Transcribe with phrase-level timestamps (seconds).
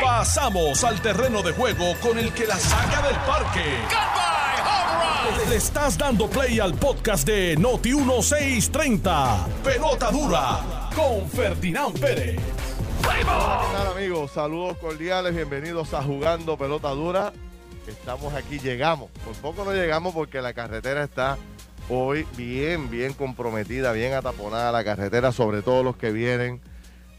[0.00, 3.64] Pasamos al terreno de juego con el que la saca del parque.
[5.48, 9.46] Le estás dando play al podcast de Noti 1630.
[9.64, 12.38] Pelota dura con Ferdinand Pérez.
[13.04, 14.30] Hola amigos?
[14.32, 17.32] Saludos cordiales, bienvenidos a Jugando Pelota Dura.
[17.86, 19.10] Estamos aquí, llegamos.
[19.24, 21.36] Por poco no llegamos porque la carretera está
[21.88, 26.60] hoy bien, bien comprometida, bien ataponada la carretera, sobre todo los que vienen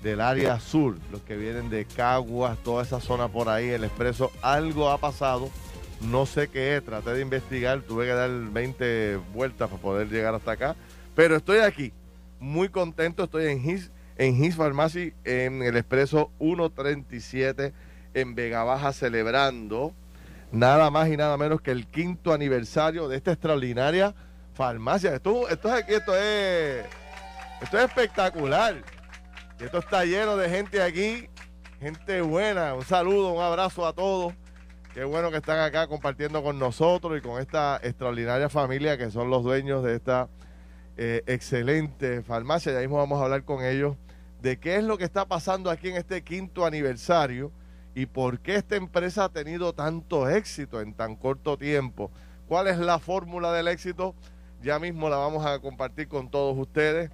[0.04, 4.32] del área sur, los que vienen de Caguas, toda esa zona por ahí, el expreso,
[4.42, 5.50] algo ha pasado,
[6.02, 10.36] no sé qué es, traté de investigar, tuve que dar 20 vueltas para poder llegar
[10.36, 10.76] hasta acá,
[11.16, 11.94] pero estoy aquí,
[12.40, 17.74] muy contento, estoy en His, en His Pharmacy, en el expreso 137
[18.14, 19.94] en Vega Baja, celebrando
[20.52, 24.14] nada más y nada menos que el quinto aniversario de esta extraordinaria
[24.54, 25.16] farmacia.
[25.16, 25.54] Esto, es
[25.88, 26.86] esto es,
[27.62, 28.76] esto es espectacular.
[29.64, 31.30] Esto está lleno de gente aquí,
[31.80, 32.74] gente buena.
[32.74, 34.34] Un saludo, un abrazo a todos.
[34.94, 39.30] Qué bueno que están acá compartiendo con nosotros y con esta extraordinaria familia que son
[39.30, 40.28] los dueños de esta
[40.98, 42.74] eh, excelente farmacia.
[42.74, 43.96] Ya mismo vamos a hablar con ellos
[44.42, 47.54] de qué es lo que está pasando aquí en este quinto aniversario
[47.96, 52.12] y por qué esta empresa ha tenido tanto éxito en tan corto tiempo.
[52.50, 54.14] ¿Cuál es la fórmula del éxito?
[54.62, 57.12] Ya mismo la vamos a compartir con todos ustedes.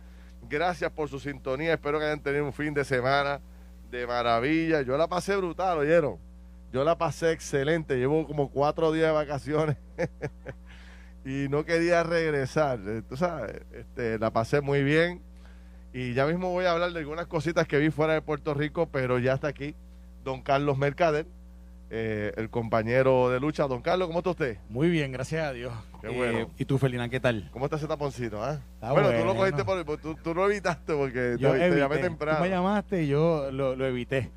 [0.48, 1.74] Gracias por su sintonía.
[1.74, 3.40] Espero que hayan tenido un fin de semana
[3.92, 4.82] de maravilla.
[4.82, 6.18] Yo la pasé brutal, ¿oyeron?
[6.72, 7.98] Yo la pasé excelente.
[7.98, 9.78] Llevo como cuatro días de vacaciones
[11.26, 12.80] y no quería regresar.
[13.08, 15.22] Tú sabes, este, la pasé muy bien.
[15.92, 18.88] Y ya mismo voy a hablar de algunas cositas que vi fuera de Puerto Rico,
[18.92, 19.76] pero ya está aquí
[20.24, 21.26] don Carlos Mercader,
[21.90, 23.68] eh, el compañero de lucha.
[23.68, 24.58] Don Carlos, ¿cómo está usted?
[24.70, 25.74] Muy bien, gracias a Dios.
[26.02, 26.40] Qué bueno.
[26.40, 27.50] Eh, ¿Y tú, Felina, qué tal?
[27.52, 28.42] ¿Cómo está ese taponcito?
[28.44, 28.60] ah?
[28.76, 29.36] Está bueno, tú lo bueno.
[29.40, 31.80] cogiste por, por- tú, tú lo evitaste porque Yo te, evité.
[31.80, 32.40] llamé Tú temprano.
[32.40, 34.32] me llamaste y yo lo, lo evité.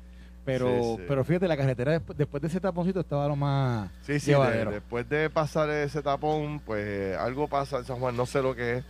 [0.45, 1.03] Pero, Sí, sí.
[1.07, 4.65] pero fíjate, la carretera desp- después de ese taponcito estaba lo más Sí, sí, de-
[4.65, 8.77] después de pasar ese tapón, pues algo pasa en San Juan, no sé lo que
[8.79, 8.85] es.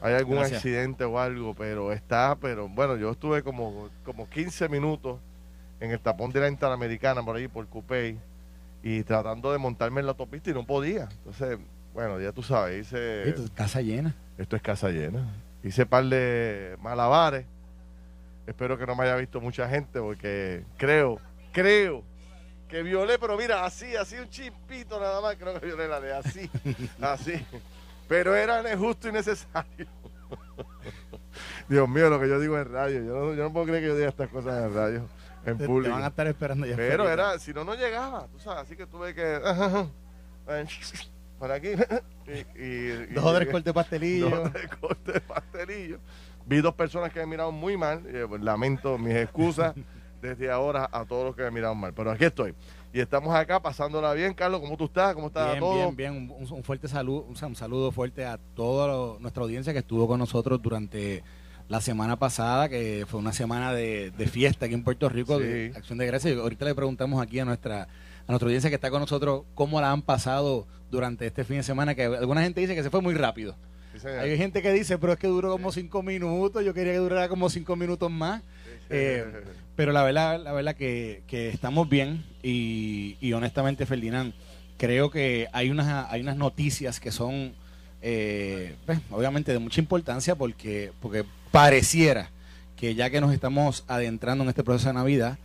[0.00, 0.58] Hay algún Gracias.
[0.58, 5.18] accidente o algo, pero está, pero bueno, yo estuve como, como 15 minutos
[5.80, 8.16] en el tapón de la Interamericana por ahí, por Cupey,
[8.82, 11.08] y tratando de montarme en la autopista y no podía.
[11.10, 11.58] Entonces,
[11.96, 13.24] bueno, ya tú sabes, hice...
[13.24, 14.14] Sí, tu casa llena.
[14.36, 15.32] Esto es casa llena.
[15.62, 17.46] Hice par de malabares.
[18.46, 21.18] Espero que no me haya visto mucha gente porque creo,
[21.52, 22.04] creo
[22.68, 26.12] que violé, pero mira, así, así un chispito nada más, creo que violé la de
[26.12, 26.50] así,
[27.00, 27.32] así.
[28.06, 29.86] Pero era justo y necesario.
[31.66, 33.02] Dios mío, lo que yo digo en radio.
[33.02, 35.08] Yo no, yo no puedo creer que yo diga estas cosas en radio,
[35.46, 35.94] en Te, te público.
[35.94, 36.76] van a estar esperando ya.
[36.76, 39.40] Pero era, si no, no llegaba, tú sabes, así que tuve que...
[41.38, 41.68] Por aquí.
[42.26, 44.30] Y, y- y Dos o tres cortes de pastelillo.
[44.30, 45.98] Dos, tres cortes de pastelillo.
[46.44, 48.02] Vi dos personas que me miraron muy mal.
[48.08, 49.74] eh, pues, lamento mis excusas
[50.20, 51.92] desde ahora a todos los que me miraron mal.
[51.94, 52.52] Pero aquí estoy.
[52.92, 54.34] Y estamos acá pasándola bien.
[54.34, 55.14] Carlos, ¿cómo tú estás?
[55.14, 55.74] ¿Cómo está Bien, todo?
[55.74, 56.30] bien, bien.
[56.36, 60.08] Un, un fuerte saludo, un, un saludo fuerte a toda lo- nuestra audiencia que estuvo
[60.08, 61.22] con nosotros durante
[61.68, 65.44] la semana pasada, que fue una semana de, de fiesta aquí en Puerto Rico, Sí.
[65.44, 66.34] de Acción de Gracias.
[66.34, 67.86] Y ahorita le preguntamos aquí a nuestra
[68.26, 71.62] a nuestra audiencia que está con nosotros cómo la han pasado durante este fin de
[71.62, 73.56] semana, que alguna gente dice que se fue muy rápido.
[74.00, 74.08] Sí.
[74.08, 77.28] Hay gente que dice, pero es que duró como cinco minutos, yo quería que durara
[77.28, 78.42] como cinco minutos más.
[78.90, 79.24] Eh,
[79.74, 84.32] pero la verdad, la verdad que, que estamos bien y, y honestamente, Ferdinand,
[84.76, 87.54] creo que hay unas, hay unas noticias que son,
[88.02, 92.30] eh, pues, obviamente, de mucha importancia porque, porque pareciera
[92.76, 95.38] que ya que nos estamos adentrando en este proceso de Navidad,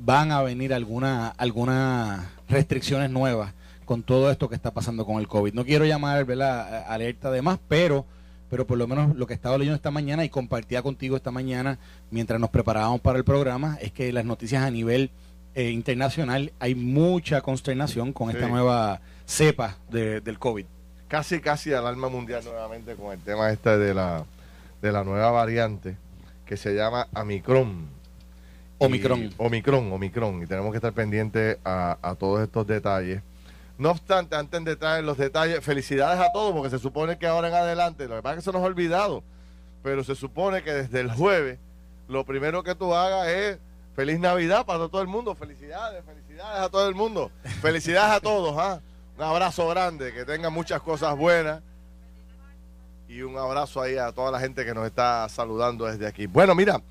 [0.00, 3.52] van a venir alguna, algunas restricciones nuevas
[3.84, 5.54] con todo esto que está pasando con el COVID.
[5.54, 6.84] No quiero llamar ¿verdad?
[6.88, 8.04] alerta de más, pero,
[8.50, 11.78] pero por lo menos lo que estaba leyendo esta mañana y compartía contigo esta mañana
[12.10, 15.10] mientras nos preparábamos para el programa es que las noticias a nivel
[15.54, 18.50] eh, internacional hay mucha consternación con esta Sí.
[18.52, 20.66] nueva cepa de- del COVID.
[21.08, 24.24] Casi, casi alarma mundial nuevamente con el tema este de la,
[24.82, 25.96] de la nueva variante
[26.44, 27.97] que se llama Omicron.
[28.78, 29.24] Omicron.
[29.24, 30.42] Y- Omicron, Omicron.
[30.42, 33.22] Y tenemos que estar pendientes a, todos estos detalles.
[33.76, 37.26] No obstante, antes de entrar en los detalles, felicidades a todos, porque se supone que
[37.26, 39.22] ahora en adelante, lo que pasa es que se nos ha olvidado,
[39.84, 41.58] pero se supone que desde el jueves,
[42.08, 43.58] lo primero que tú hagas es
[43.94, 45.36] feliz Navidad para todo el mundo.
[45.36, 47.30] Felicidades, felicidades a todo el mundo.
[47.62, 48.80] Felicidades a todos, ¿ah?
[49.16, 51.62] Un abrazo grande, que tengan muchas cosas buenas.
[53.08, 56.26] Y un abrazo ahí a toda la gente que nos está saludando desde aquí.
[56.26, 56.82] Bueno, mira,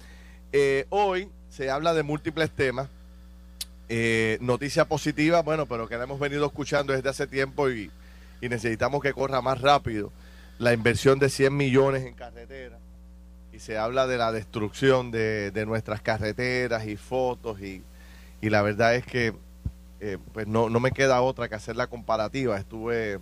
[0.51, 2.87] eh, hoy se habla de múltiples temas.
[3.89, 7.89] Eh, noticia positiva, bueno, pero que la hemos venido escuchando desde hace tiempo y,
[8.41, 10.11] y necesitamos que corra más rápido.
[10.59, 12.77] La inversión de 100 millones en carretera.
[13.51, 17.83] y se habla de la destrucción de, de nuestras carreteras y fotos y,
[18.39, 19.33] y la verdad es que
[19.99, 22.55] eh, pues no, no me queda otra que hacer la comparativa.
[22.55, 23.19] Estuve,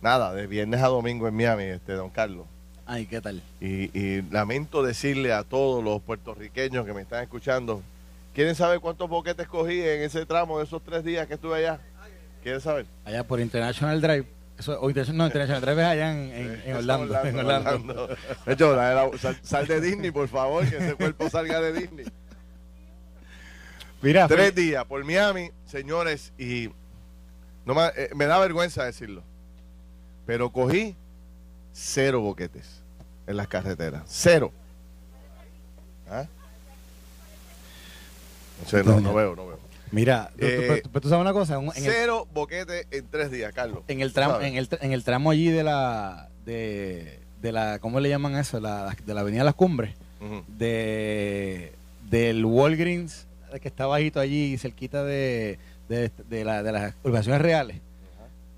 [0.00, 2.46] nada, de viernes a domingo en Miami, este don Carlos.
[2.86, 3.42] Ay, ¿qué tal?
[3.60, 7.82] Y, y lamento decirle a todos los puertorriqueños que me están escuchando,
[8.32, 11.80] ¿quieren saber cuántos boquetes cogí en ese tramo de esos tres días que estuve allá?
[12.42, 12.86] ¿Quieren saber?
[13.04, 14.26] Allá por International Drive.
[14.56, 17.04] Eso, o Inter- no, International Drive es allá en, en- en Eso, Orlando.
[17.24, 17.70] en Orlando.
[17.70, 18.16] Orlando.
[18.46, 21.72] De hecho, la- la- sal, sal de Disney, por favor, que ese cuerpo salga de
[21.72, 22.06] Disney.
[24.00, 26.70] Mira, Tres días por Miami, señores, y
[27.64, 29.24] no me, eh, me da vergüenza decirlo,
[30.24, 30.94] pero cogí
[31.78, 32.82] cero boquetes
[33.26, 34.02] en las carreteras.
[34.06, 34.50] Cero.
[36.08, 36.24] ¿Ah?
[38.62, 39.58] No sé, no, no veo, no veo.
[39.90, 43.82] mira, tú, Eh, tú sabes una cosa, en el, Cero boquetes en tres días, Carlos.
[43.88, 48.00] en el tramo, en el, en el tramo allí de la, de, de la, ¿cómo
[48.00, 48.58] le llaman eso?
[48.60, 49.94] La, de la Avenida Las Cumbres,
[50.56, 51.72] de
[52.08, 53.26] del Walgreens
[53.60, 55.58] que está bajito allí cerquita de,
[55.88, 57.80] de, de la, de las urbanizaciones reales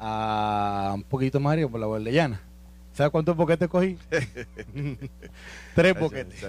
[0.00, 2.41] a un poquito más arriba por la Guardellana.
[2.98, 3.96] ¿Sabes cuántos boquetes cogí?
[5.76, 6.40] Tres boquetes.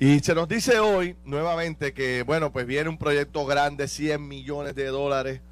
[0.00, 4.74] Y se nos dice hoy nuevamente que, bueno, pues viene un proyecto grande, 100 millones
[4.74, 5.42] de dólares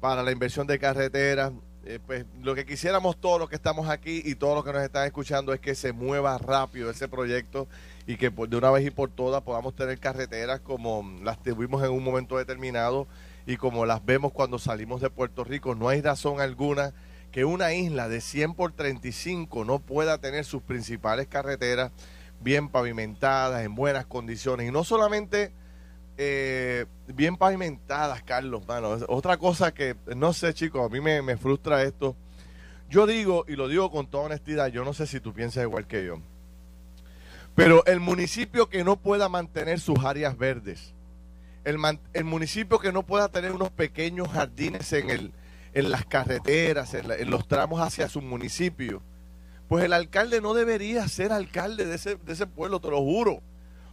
[0.00, 1.52] para la inversión de carreteras.
[1.84, 4.82] Eh, pues lo que quisiéramos todos los que estamos aquí y todos los que nos
[4.82, 7.68] están escuchando es que se mueva rápido ese proyecto
[8.04, 11.84] y que por- de una vez y por todas podamos tener carreteras como las tuvimos
[11.84, 13.06] en un momento determinado
[13.46, 15.76] y como las vemos cuando salimos de Puerto Rico.
[15.76, 16.92] No hay razón alguna
[17.36, 21.92] que una isla de 100 por 35 no pueda tener sus principales carreteras
[22.40, 24.66] bien pavimentadas, en buenas condiciones.
[24.66, 25.52] Y no solamente
[26.16, 28.96] eh, bien pavimentadas, Carlos, mano.
[29.08, 32.16] Otra cosa que, no sé, chicos, a mí me, me frustra esto.
[32.88, 35.86] Yo digo, y lo digo con toda honestidad, yo no sé si tú piensas igual
[35.86, 36.22] que yo,
[37.54, 40.94] pero el municipio que no pueda mantener sus áreas verdes,
[41.64, 41.76] el,
[42.14, 45.32] el municipio que no pueda tener unos pequeños jardines en, el,
[45.76, 49.02] en las carreteras, en, la- en los tramos hacia su municipio,
[49.68, 53.42] pues el alcalde no debería ser alcalde de ese, de ese pueblo, te lo juro.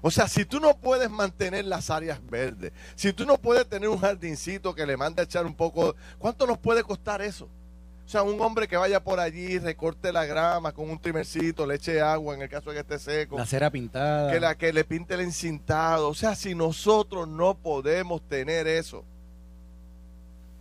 [0.01, 3.87] O sea, si tú no puedes mantener las áreas verdes, si tú no puedes tener
[3.89, 7.45] un jardincito que le mande a echar un poco, ¿cuánto nos puede costar eso?
[8.05, 11.75] O sea, un hombre que vaya por allí, recorte la grama con un trimercito, le
[11.75, 14.29] eche agua en el caso de que esté seco, La cera pintada.
[14.31, 16.09] que, la, que le pinte el encintado.
[16.09, 19.05] O sea, si nosotros no podemos tener eso,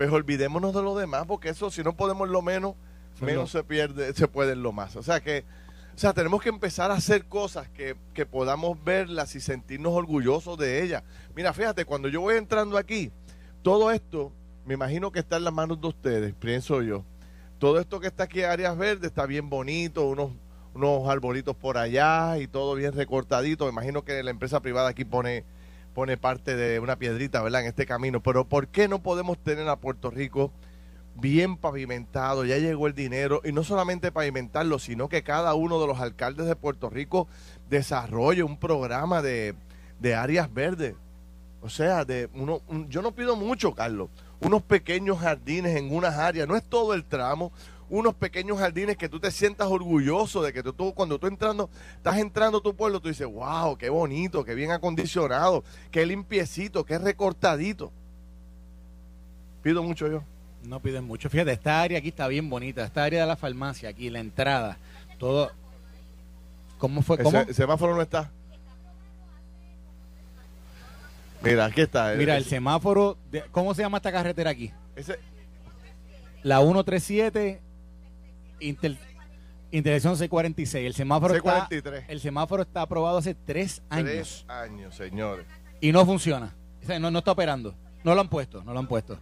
[0.02, 2.74] pues olvidémonos de lo demás, porque eso, si no podemos lo menos,
[3.20, 4.96] menos se pierde, se puede lo más.
[4.96, 5.44] O sea que,
[5.94, 10.58] o sea, tenemos que empezar a hacer cosas que, que podamos verlas y sentirnos orgullosos
[10.58, 11.04] de ellas.
[11.36, 13.12] Mira, fíjate, cuando yo voy entrando aquí,
[13.62, 14.32] todo esto,
[14.66, 17.04] me imagino que está en las manos de ustedes, pienso yo.
[17.60, 20.32] Todo esto que está aquí en áreas verdes está bien bonito, unos,
[20.74, 23.66] unos arbolitos por allá y todo bien recortadito.
[23.66, 25.44] Me imagino que la empresa privada aquí pone,
[25.94, 27.62] pone parte de una piedrita, ¿verdad?
[27.62, 28.22] En este camino.
[28.22, 30.52] Pero ¿por qué no podemos tener a Puerto Rico
[31.14, 32.44] bien pavimentado?
[32.44, 36.46] Ya llegó el dinero y no solamente pavimentarlo, sino que cada uno de los alcaldes
[36.46, 37.28] de Puerto Rico
[37.70, 39.54] desarrolle un programa de,
[40.00, 40.94] de áreas verdes.
[41.60, 44.08] O sea, de uno, un- yo no pido mucho, Carlos.
[44.40, 47.52] Unos pequeños jardines en unas áreas, no es todo el tramo,
[47.92, 51.68] unos pequeños jardines que tú te sientas orgulloso de que tú, tú- cuando tú entrando,
[51.96, 56.84] estás entrando a tu pueblo, tú dices, wow, qué bonito, qué bien acondicionado, qué limpiecito,
[56.86, 57.92] qué recortadito.
[59.62, 60.24] Pido mucho yo.
[60.64, 61.28] No piden mucho.
[61.28, 62.82] Fíjate, esta área aquí está bien bonita.
[62.82, 64.78] Esta área de la farmacia aquí, la entrada,
[65.18, 65.50] todo.
[66.78, 67.16] ¿Cómo fue?
[67.18, 67.40] El, ¿Cómo?
[67.40, 68.30] el semáforo no está.
[71.42, 72.14] Mira, aquí está.
[72.16, 73.18] Mira, el Ese- semáforo.
[73.30, 74.72] de- ¿Cómo se llama esta carretera aquí?
[74.96, 75.18] ese-
[76.42, 77.60] La 137,
[78.62, 78.96] inter,
[79.70, 80.86] intersección 646.
[80.86, 82.04] El semáforo, está, C43.
[82.08, 85.46] el semáforo está aprobado hace tres años Tres años, señores.
[85.80, 86.54] y no funciona.
[86.82, 87.74] O sea, no, no está operando.
[88.04, 89.18] No lo han puesto, no lo han puesto.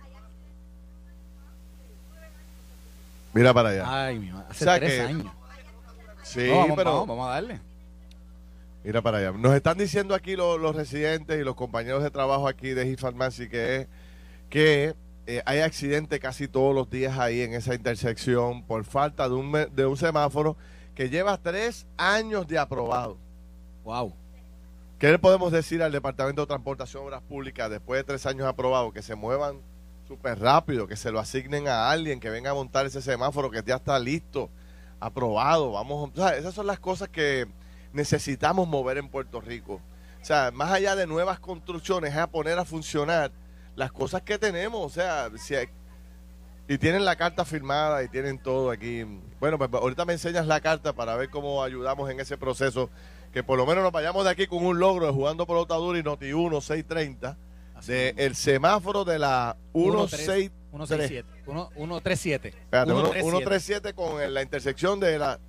[3.33, 3.85] Mira para allá.
[4.07, 5.27] Ay, mi madre, hace O sea tres que- años.
[6.23, 7.61] sí, No, vamos, pero vamos, vamos a darle.
[8.83, 9.33] mira para allá.
[9.33, 12.99] Nos están diciendo aquí los, los residentes y los compañeros de trabajo aquí de Hit
[13.01, 13.87] Pharmacy que,
[14.49, 14.95] que
[15.37, 19.53] eh, hay accidentes casi todos los días ahí en esa intersección por falta de un,
[19.53, 20.57] de un semáforo
[20.97, 23.17] que lleva tres años de aprobado.
[23.85, 24.13] Wow.
[24.99, 28.49] ¿Qué le podemos decir al Departamento de Transportación y Obras Públicas después de tres años
[28.49, 28.93] aprobado?
[28.93, 29.61] Que se muevan
[30.09, 33.63] súper rápido, que se lo asignen a alguien, que venga a montar ese semáforo que
[33.65, 34.51] ya está listo,
[34.99, 35.71] aprobado.
[35.71, 37.47] Vamos, o sea, esas son las cosas que
[37.93, 39.81] necesitamos mover en Puerto Rico.
[40.21, 43.31] O sea, más allá de nuevas construcciones, es a poner a funcionar
[43.81, 44.81] las cosas que tenemos.
[44.81, 45.69] O sea, si hay-
[46.69, 49.05] y tienen la carta firmada y tienen todo aquí.
[49.41, 52.91] Bueno, pues ahorita me enseñas la carta para ver cómo ayudamos en ese proceso
[53.33, 55.99] que por lo menos nos vayamos de aquí con un logro de jugando pelota dura
[55.99, 57.37] y Noti 1 630
[57.87, 61.29] de el semáforo de la 167 137
[63.25, 65.41] 137 con la intersección de la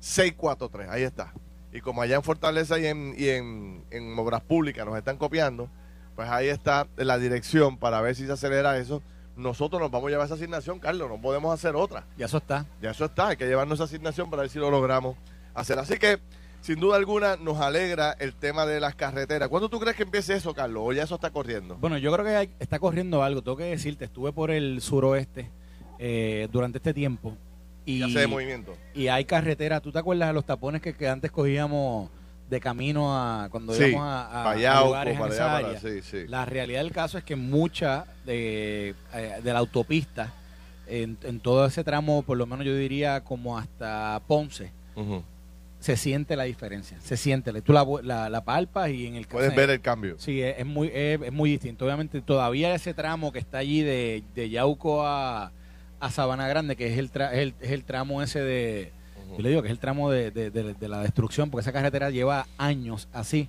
[0.00, 1.32] 643 ahí está.
[1.72, 5.68] Y como allá en Fortaleza y en, y en, en obras públicas nos están copiando
[6.14, 9.02] pues ahí está la dirección para ver si se acelera eso
[9.36, 12.04] nosotros nos vamos a llevar esa asignación, Carlos, no podemos hacer otra.
[12.16, 12.66] Ya eso está.
[12.80, 15.16] Ya eso está, hay que llevarnos esa asignación para ver si lo logramos
[15.54, 15.78] hacer.
[15.78, 16.18] Así que,
[16.60, 19.48] sin duda alguna, nos alegra el tema de las carreteras.
[19.48, 20.82] ¿Cuándo tú crees que empiece eso, Carlos?
[20.86, 21.76] ¿O ya eso está corriendo?
[21.76, 23.42] Bueno, yo creo que está corriendo algo.
[23.42, 25.50] Tengo que decirte, estuve por el suroeste
[25.98, 27.36] eh, durante este tiempo.
[27.84, 28.76] Y, ya sé movimiento.
[28.94, 29.82] Y hay carreteras.
[29.82, 32.10] ¿Tú te acuerdas de los tapones que, que antes cogíamos
[32.52, 35.80] de camino a cuando íbamos a, a, lugares en esa área.
[36.28, 40.34] La realidad del caso es que mucha de, eh, de la autopista,
[40.86, 44.70] en, todo ese tramo, por lo menos yo diría como hasta Ponce,
[45.80, 46.98] se siente la diferencia.
[47.00, 47.62] Se siente.
[47.62, 50.16] Tú la, la, palpas y en el Puedes ver el cambio.
[50.18, 51.86] Sí, es, muy, es, muy distinto.
[51.86, 55.52] Obviamente, todavía ese tramo que está allí de, de Yauco a,
[56.00, 58.92] a Sabana Grande, que es el, es el tramo ese de
[59.36, 63.08] yo le digo que es el tramo de, la destrucción, porque esa carretera lleva años
[63.12, 63.48] así.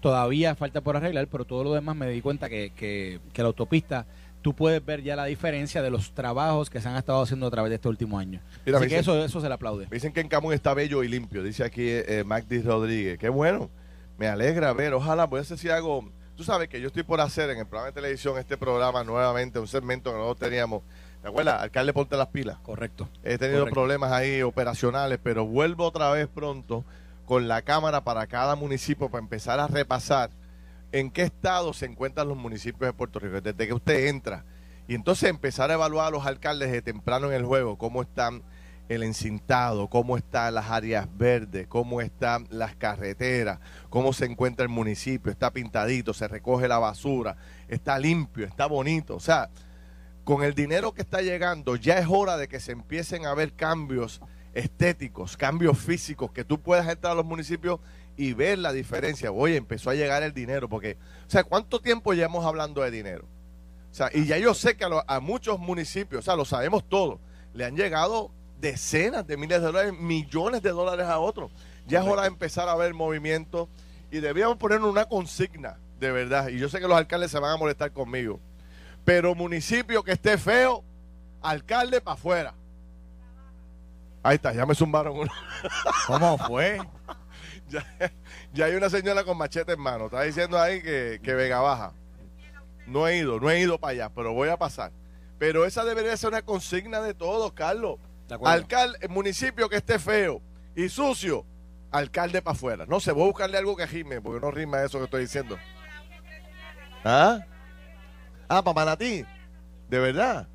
[0.00, 4.06] Todavía falta por arreglar, pero todo lo demás me di cuenta que, que, la autopista
[4.42, 7.50] tú puedes ver ya la diferencia de los trabajos que se han estado haciendo a
[7.50, 8.40] través de este último año.
[8.74, 9.86] Así que eso, eso se le aplaude.
[9.90, 13.18] dicen que en Camus está bello y limpio, dice aquí eh, Magdi Rodríguez.
[13.18, 13.68] Qué bueno,
[14.16, 14.94] me alegra ver.
[14.94, 16.10] Ojalá, voy a hacer si hago.
[16.36, 19.58] Tú sabes que yo estoy por hacer en el programa de televisión este programa nuevamente,
[19.58, 20.82] un segmento que nosotros teníamos
[21.22, 21.60] ¿Te acuerdas?
[21.60, 22.58] Alcalde, ponte las pilas.
[22.60, 23.08] Correcto.
[23.22, 26.84] He tenido problemas ahí operacionales, pero vuelvo otra vez pronto
[27.26, 30.30] con la Cámara para cada municipio para empezar a repasar
[30.92, 34.44] en qué estado se encuentran los municipios de Puerto Rico, desde que usted entra.
[34.88, 38.42] Y entonces empezar a evaluar a los alcaldes de temprano en el juego, cómo están
[38.88, 44.68] el encintado, cómo están las áreas verdes, cómo están las carreteras, cómo se encuentra el
[44.68, 47.36] municipio, está pintadito, se recoge la basura,
[47.68, 49.14] está limpio, está bonito.
[49.14, 49.48] O sea,
[50.30, 53.52] con el dinero que está llegando, ya es hora de que se empiecen a ver
[53.52, 54.20] cambios
[54.54, 57.80] estéticos, cambios físicos, que tú puedas entrar a los municipios
[58.16, 59.32] y ver la diferencia.
[59.32, 63.26] Oye, empezó a llegar el dinero, porque, o sea, ¿cuánto tiempo llevamos hablando de dinero?
[63.90, 67.18] O sea, y ya yo sé que a, muchos municipios, o sea, lo sabemos todos,
[67.52, 71.50] le han llegado decenas de miles de dólares, millones de dólares a otros.
[71.88, 73.68] Ya es hora de empezar a ver movimiento
[74.12, 76.50] y debíamos poner una consigna, de verdad.
[76.50, 78.38] Y yo sé que los alcaldes se van a molestar conmigo
[79.10, 80.84] pero municipio que esté feo,
[81.42, 82.54] alcalde para afuera.
[84.22, 85.32] Ahí está, ya me zumbaron uno.
[86.06, 86.78] ¿Cómo fue?
[88.52, 90.04] ya, hay una señora con machete en mano.
[90.04, 91.92] Está diciendo ahí que, que Vega Baja.
[92.86, 94.92] No he ido, no he ido para allá, pero voy a pasar.
[95.40, 97.98] Pero esa debería ser una consigna de todos, Carlos.
[98.44, 100.40] Alcalde, municipio que esté feo
[100.76, 101.44] y sucio,
[101.90, 102.86] alcalde para afuera.
[102.86, 105.58] No sé, voy a buscarle algo que rime, porque no rima eso que estoy diciendo.
[107.04, 107.40] ¿Ah?
[108.50, 109.24] Ah, para Manatí.
[109.88, 110.48] De verdad.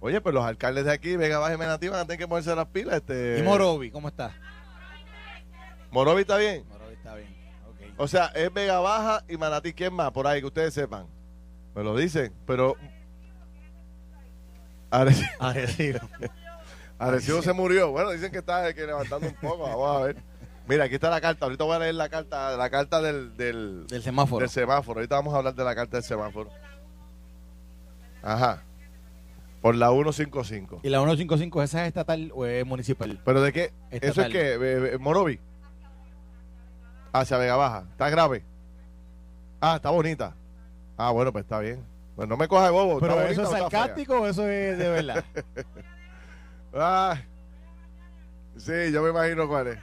[0.00, 2.54] Oye, pues los alcaldes de aquí, Vega Baja y Manatí, van a tener que ponerse
[2.54, 2.96] las pilas.
[2.96, 3.38] Este...
[3.38, 4.34] ¿Y Morovi, cómo está?
[5.92, 6.66] ¿Morovi está bien?
[6.68, 7.28] Morovi está bien.
[7.74, 7.94] Okay.
[7.96, 9.72] O sea, es Vega Baja y Manatí.
[9.72, 10.10] ¿Quién más?
[10.10, 11.06] Por ahí, que ustedes sepan.
[11.76, 12.74] Me lo dicen, pero...
[14.90, 16.00] Arecibo.
[16.98, 17.92] Arecibo se murió.
[17.92, 19.62] Bueno, dicen que está que levantando un poco.
[19.62, 20.16] Vamos a ver.
[20.66, 21.44] Mira, aquí está la carta.
[21.44, 24.40] Ahorita voy a leer la carta, la carta del, del, del semáforo.
[24.40, 24.98] Del semáforo.
[24.98, 26.50] Ahorita vamos a hablar de la carta del semáforo.
[28.28, 28.62] Ajá.
[29.62, 30.80] Por la 155.
[30.82, 33.18] ¿Y la 155 esa es estatal o es municipal?
[33.24, 33.72] ¿Pero de qué?
[33.90, 35.40] ¿Eso es que Morovi?
[37.12, 37.84] Hacia Vega Baja.
[37.90, 38.44] ¿Está grave?
[39.60, 40.36] Ah, está bonita.
[40.98, 41.82] Ah, bueno, pues está bien.
[42.16, 43.00] Pues no me coja de bobo.
[43.00, 45.24] ¿Pero eso es sarcástico o eso es de verdad?
[46.74, 47.16] ah,
[48.58, 49.78] sí, yo me imagino cuál es.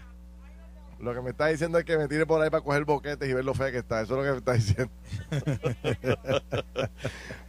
[1.00, 3.34] Lo que me está diciendo es que me tire por ahí para coger boquetes y
[3.34, 4.02] ver lo fea que está.
[4.02, 4.94] Eso es lo que me está diciendo.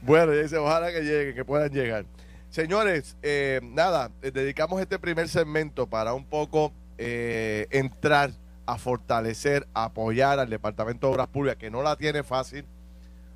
[0.06, 2.06] bueno, dice, ojalá que lleguen, que puedan llegar.
[2.48, 8.30] Señores, eh, nada, eh, dedicamos este primer segmento para un poco eh, entrar
[8.66, 12.64] a fortalecer, apoyar al Departamento de Obras Públicas, que no la tiene fácil.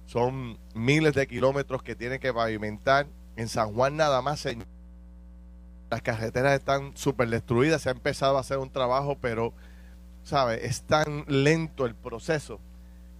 [0.07, 3.07] Son miles de kilómetros que tiene que pavimentar.
[3.37, 4.67] En San Juan nada más, señor.
[5.91, 7.83] Las carreteras están súper destruidas.
[7.83, 9.55] Se ha empezado a hacer un trabajo, pero
[10.23, 10.67] ¿sabe?
[10.67, 12.61] Es tan lento el proceso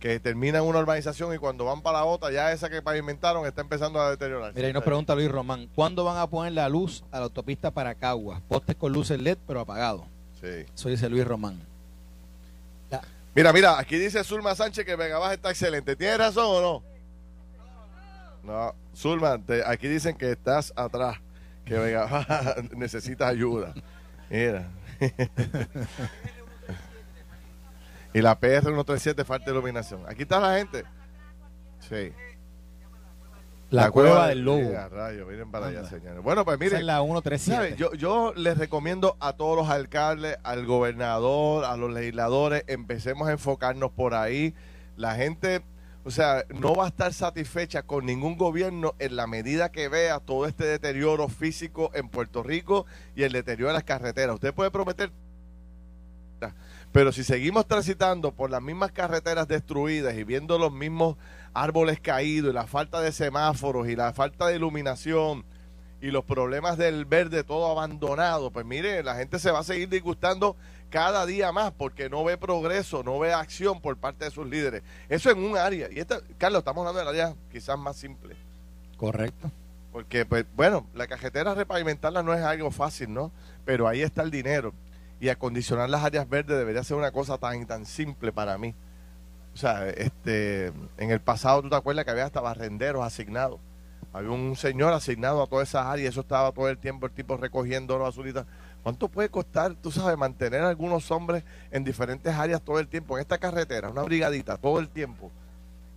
[0.01, 3.47] que termina en una urbanización y cuando van para la otra, ya esa que pavimentaron
[3.47, 4.57] está empezando a deteriorarse.
[4.57, 7.71] Mira, y nos pregunta Luis Román, ¿cuándo van a poner la luz a la autopista
[7.71, 8.41] para Caguas?
[8.49, 10.07] Postes con luces LED, pero apagado.
[10.41, 10.65] Sí.
[10.75, 11.61] Eso dice Luis Román.
[13.33, 15.95] Mira, mira, aquí dice Zulma Sánchez que Vega Baja está excelente.
[15.95, 16.83] ¿Tiene razón o no?
[18.43, 21.19] No, Zulma, aquí dicen que estás atrás,
[21.65, 23.73] que Vega Baja necesita ayuda.
[24.29, 24.69] Mira.
[28.13, 30.05] Y la PR 137 falta iluminación.
[30.09, 30.85] Aquí está la gente.
[31.89, 32.13] Sí.
[33.71, 34.73] La, cueva, del lobo.
[35.29, 36.23] Miren para allá, señores.
[36.23, 36.75] Bueno, pues miren.
[36.75, 37.57] Esa es la 137.
[37.57, 37.77] ¿sabe?
[37.77, 43.33] Yo, yo les recomiendo a todos los alcaldes, al gobernador, a los legisladores, empecemos a
[43.33, 44.55] enfocarnos por ahí.
[44.97, 45.63] La gente,
[46.03, 50.19] o sea, no va a estar satisfecha con ningún gobierno en la medida que vea
[50.19, 54.35] todo este deterioro físico en Puerto Rico y el deterioro de las carreteras.
[54.35, 55.13] Usted puede prometer
[56.93, 61.17] pero si seguimos transitando por las mismas carreteras destruidas y viendo los mismos
[61.55, 65.45] árboles caídos y la falta de semáforos y la falta de iluminación
[66.01, 69.89] y los problemas del verde todo abandonado, pues mire, la gente se va a seguir
[69.89, 70.57] disgustando
[70.89, 74.83] cada día más porque no ve progreso, no ve acción por parte de sus líderes.
[75.09, 75.89] Eso en un área.
[75.93, 78.35] Y esta, Carlos, estamos hablando del área quizás más simple.
[78.97, 79.51] Correcto.
[79.93, 83.31] Porque, pues, bueno, la cajetera repavimentarla no es algo fácil, ¿no?
[83.65, 84.73] Pero ahí está el dinero
[85.21, 88.75] y acondicionar las áreas verdes debería ser una cosa tan tan simple para mí.
[89.53, 93.61] O sea, este, en el pasado tú te acuerdas que había hasta barrenderos asignados.
[94.13, 97.37] Había un señor asignado a todas esas áreas, eso estaba todo el tiempo el tipo
[97.37, 98.47] recogiendo oro azulita.
[98.83, 103.17] ¿Cuánto puede costar, tú sabes, mantener a algunos hombres en diferentes áreas todo el tiempo,
[103.17, 105.31] en esta carretera, una brigadita, todo el tiempo,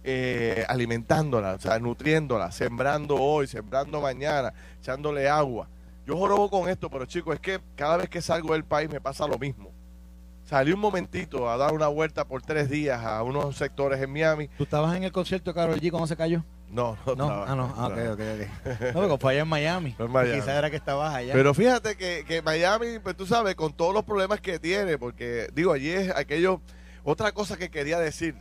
[0.03, 5.68] eh, alimentándola, o sea, nutriéndola, sembrando hoy, sembrando mañana, echándole agua?
[6.05, 9.00] Yo jorobo con esto, pero chicos, es que cada vez que salgo del país me
[9.00, 9.72] pasa lo mismo.
[10.43, 14.50] Salí un momentito a dar una vuelta por tres días a unos sectores en Miami.
[14.57, 16.43] ¿Tú estabas en el concierto de Karol G cuando se cayó?
[16.69, 18.13] No, no, No, estaba, ah, no, ah, ok, estaba.
[18.13, 18.19] ok,
[18.65, 18.81] ok.
[18.95, 19.95] No, porque fue allá en Miami.
[19.98, 20.39] En Miami.
[20.41, 21.31] Quizás era que estabas allá.
[21.31, 25.48] Pero fíjate que, que Miami, pues tú sabes, con todos los problemas que tiene, porque
[25.53, 26.62] digo, allí es aquello,
[27.03, 28.36] otra cosa que quería decir,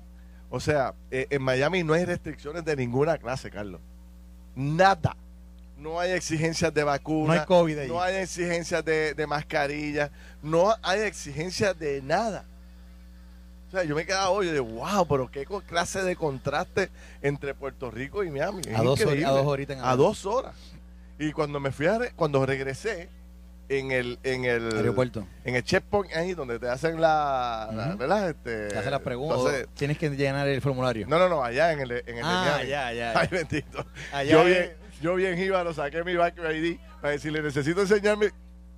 [0.50, 3.81] o sea, eh, en Miami no hay restricciones de ninguna clase, Carlos.
[4.57, 5.16] Nada.
[5.83, 7.35] No hay exigencias de vacunas.
[7.37, 7.79] No hay COVID.
[7.89, 10.11] No hay exigencias de, de mascarillas.
[10.43, 12.45] No hay exigencias de nada.
[13.69, 16.91] O sea, yo me quedaba hoy de wow, pero qué clase de contraste
[17.23, 18.61] entre Puerto Rico y Miami.
[18.69, 19.27] Es A dos increíble.
[19.27, 20.55] a dos horitas A dos horas.
[21.19, 23.09] Y cuando me fui a re- cuando regresé
[23.68, 25.27] en el en el Aeropuerto.
[25.45, 27.97] en el checkpoint ahí donde te hacen la, la- Ujú.
[27.99, 28.29] ¿verdad?
[28.31, 29.66] Este, Te las preguntas.
[29.75, 31.07] Tienes que llenar el formulario.
[31.09, 32.68] no, no, no, allá en el en el de Miami.
[32.68, 33.12] ya, ya.
[33.18, 33.87] Ay, bendito.
[34.12, 34.45] Allá yo
[35.03, 38.31] yo bien jíbaro, saqué mi back ID para decirle, necesito enseñarme.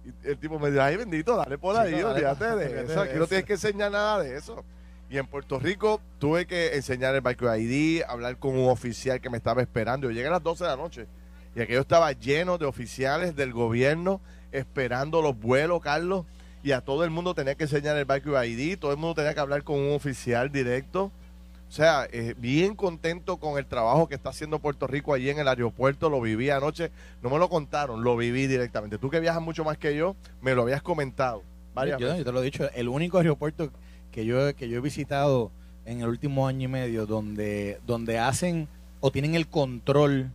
[0.04, 3.00] Y el tipo me dijo, ay, bendito, dale por ahí, Chico, dale, olvídate de eso.
[3.00, 4.64] Aquí no tienes que enseñar nada de eso.
[5.08, 9.30] Y en Puerto Rico tuve que enseñar el bike ID, hablar con un oficial que
[9.30, 10.08] me estaba esperando.
[10.08, 11.06] Yo llegué a las 12 de la noche
[11.54, 16.24] y aquello estaba lleno de oficiales del gobierno esperando los vuelos, Carlos.
[16.62, 19.34] Y a todo el mundo tenía que enseñar el bike ID, todo el mundo tenía
[19.34, 21.12] que hablar con un oficial directo.
[21.68, 25.38] O sea, eh, bien contento con el trabajo que está haciendo Puerto Rico allí en
[25.38, 26.08] el aeropuerto.
[26.08, 26.90] Lo viví anoche.
[27.22, 28.98] No me lo contaron, lo viví directamente.
[28.98, 31.42] Tú que viajas mucho más que yo, me lo habías comentado
[31.74, 32.18] varias yo, veces.
[32.18, 33.70] yo te lo he dicho, el único aeropuerto
[34.12, 35.50] que yo, que yo he visitado
[35.84, 38.68] en el último año y medio donde, donde hacen
[39.00, 40.30] o tienen el control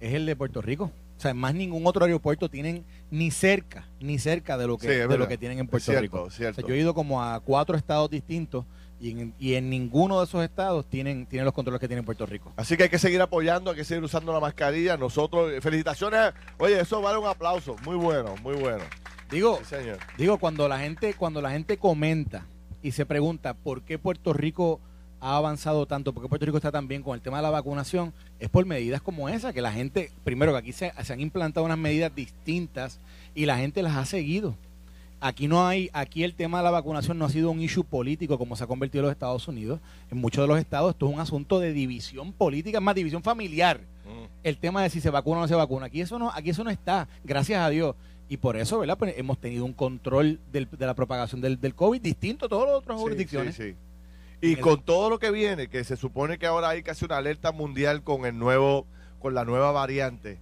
[0.00, 0.90] es el de Puerto Rico.
[1.16, 5.08] O sea, más ningún otro aeropuerto tienen ni cerca, ni cerca de lo que, Sí,
[5.08, 6.22] de lo que tienen en Puerto cierto, Rico.
[6.24, 6.68] O sea, cierto.
[6.68, 8.66] yo he ido como a cuatro estados distintos
[9.00, 12.26] y en, y en ninguno de esos estados tienen, tienen los controles que tiene Puerto
[12.26, 12.52] Rico.
[12.56, 14.96] Así que hay que seguir apoyando, hay que seguir usando la mascarilla.
[14.96, 16.32] Nosotros, eh, felicitaciones.
[16.58, 17.76] Oye, eso vale un aplauso.
[17.84, 18.84] Muy bueno, muy bueno.
[19.30, 19.98] Digo, Sí, señor.
[20.16, 22.46] Digo, cuando la gente, cuando la gente comenta
[22.82, 24.80] y se pregunta por qué Puerto Rico
[25.20, 27.50] ha avanzado tanto, por qué Puerto Rico está tan bien con el tema de la
[27.50, 31.20] vacunación, es por medidas como esa, que la gente, primero que aquí se, se han
[31.20, 33.00] implantado unas medidas distintas
[33.34, 34.56] y la gente las ha seguido.
[35.20, 38.36] Aquí no hay, aquí el tema de la vacunación no ha sido un issue político
[38.38, 39.80] como se ha convertido en los Estados Unidos.
[40.10, 43.22] En muchos de los estados esto es un asunto de división política, es más división
[43.22, 44.26] familiar Mm.
[44.44, 45.86] el tema de si se vacuna o no se vacuna.
[45.86, 47.96] Aquí eso no, aquí eso no está, gracias a Dios.
[48.28, 48.98] Y por eso, ¿verdad?
[48.98, 52.68] Pues hemos tenido un control del- de la propagación del, del COVID distinto a todas
[52.68, 53.54] las otras Sí, jurisdicciones.
[53.56, 53.76] sí, sí.
[54.42, 57.50] Y con todo lo que viene, que se supone que ahora hay casi una alerta
[57.52, 58.86] mundial con el nuevo,
[59.18, 60.38] con la nueva variante.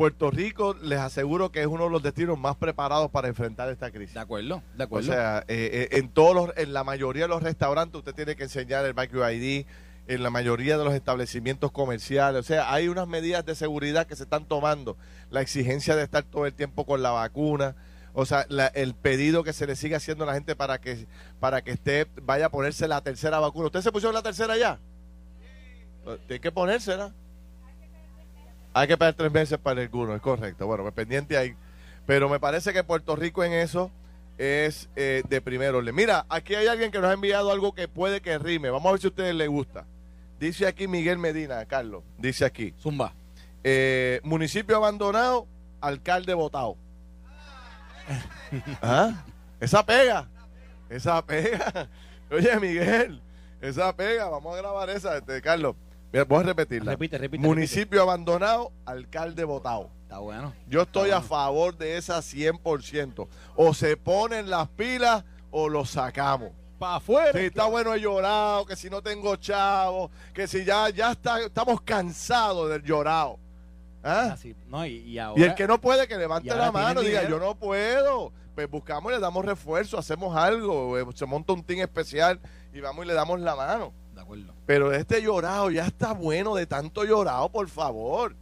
[0.00, 3.90] Puerto Rico, les aseguro que es uno de los destinos más preparados para enfrentar esta
[3.90, 4.14] crisis.
[4.14, 5.12] De acuerdo, de O acuerdo.
[5.12, 8.44] sea, eh, eh, en todos los, en la mayoría de los restaurantes usted tiene que
[8.44, 9.66] enseñar el ID,
[10.08, 12.40] en la mayoría de los establecimientos comerciales.
[12.40, 14.96] O sea, hay unas medidas de seguridad que se están tomando.
[15.30, 17.76] La exigencia de estar todo el tiempo con la vacuna.
[18.14, 21.06] O sea, la- el pedido que se le sigue haciendo a la gente para que
[21.40, 23.66] para que esté vaya a ponerse la tercera vacuna.
[23.66, 24.80] ¿Usted se puso la tercera ya?
[26.26, 27.12] Tiene que ponérsela.
[28.72, 30.66] Hay que esperar tres meses para alguno, es correcto.
[30.66, 31.54] Bueno, pues pendiente ahí.
[32.06, 33.90] Pero me parece que Puerto Rico en eso
[34.38, 35.94] es eh, de primer orden.
[35.94, 38.70] Mira, aquí hay alguien que nos ha enviado algo que puede que rime.
[38.70, 39.84] Vamos a ver si a ustedes les gusta.
[40.38, 42.02] Dice aquí Miguel Medina, Carlos.
[42.18, 42.72] Dice aquí.
[42.80, 43.12] Zumba.
[43.64, 45.46] eh, municipio abandonado,
[45.80, 46.76] alcalde votado.
[48.82, 49.24] ¿Ah?
[49.60, 50.28] Esa pega.
[50.88, 51.88] Esa pega.
[52.30, 53.20] Oye, Miguel,
[53.60, 55.76] esa pega, vamos a grabar esa, este, Carlos.
[56.12, 56.92] Voy a repetirla.
[56.92, 59.90] Repite, repite, Municipio abandonado, alcalde votado.
[60.02, 60.52] Está bueno.
[60.66, 63.28] Yo estoy a favor de esa 100%.
[63.54, 66.50] O se ponen las pilas o lo sacamos.
[66.80, 67.38] Para afuera.
[67.38, 71.40] Si está bueno he llorado, que si no tengo chavo, que si ya, ya está,
[71.40, 73.38] estamos cansados del llorado.
[74.02, 74.30] ¿Ah?
[74.32, 77.06] Así, no, y, y ahora, Y el que no puede, que levante la mano y
[77.06, 78.32] diga, yo no puedo.
[78.54, 82.40] Pues buscamos y le damos refuerzo, hacemos algo, eh, se monta un team especial
[82.72, 83.92] y vamos y le damos la mano.
[84.20, 84.52] De acuerdo.
[84.66, 88.36] Pero este llorado ya está bueno de tanto llorado, por favor.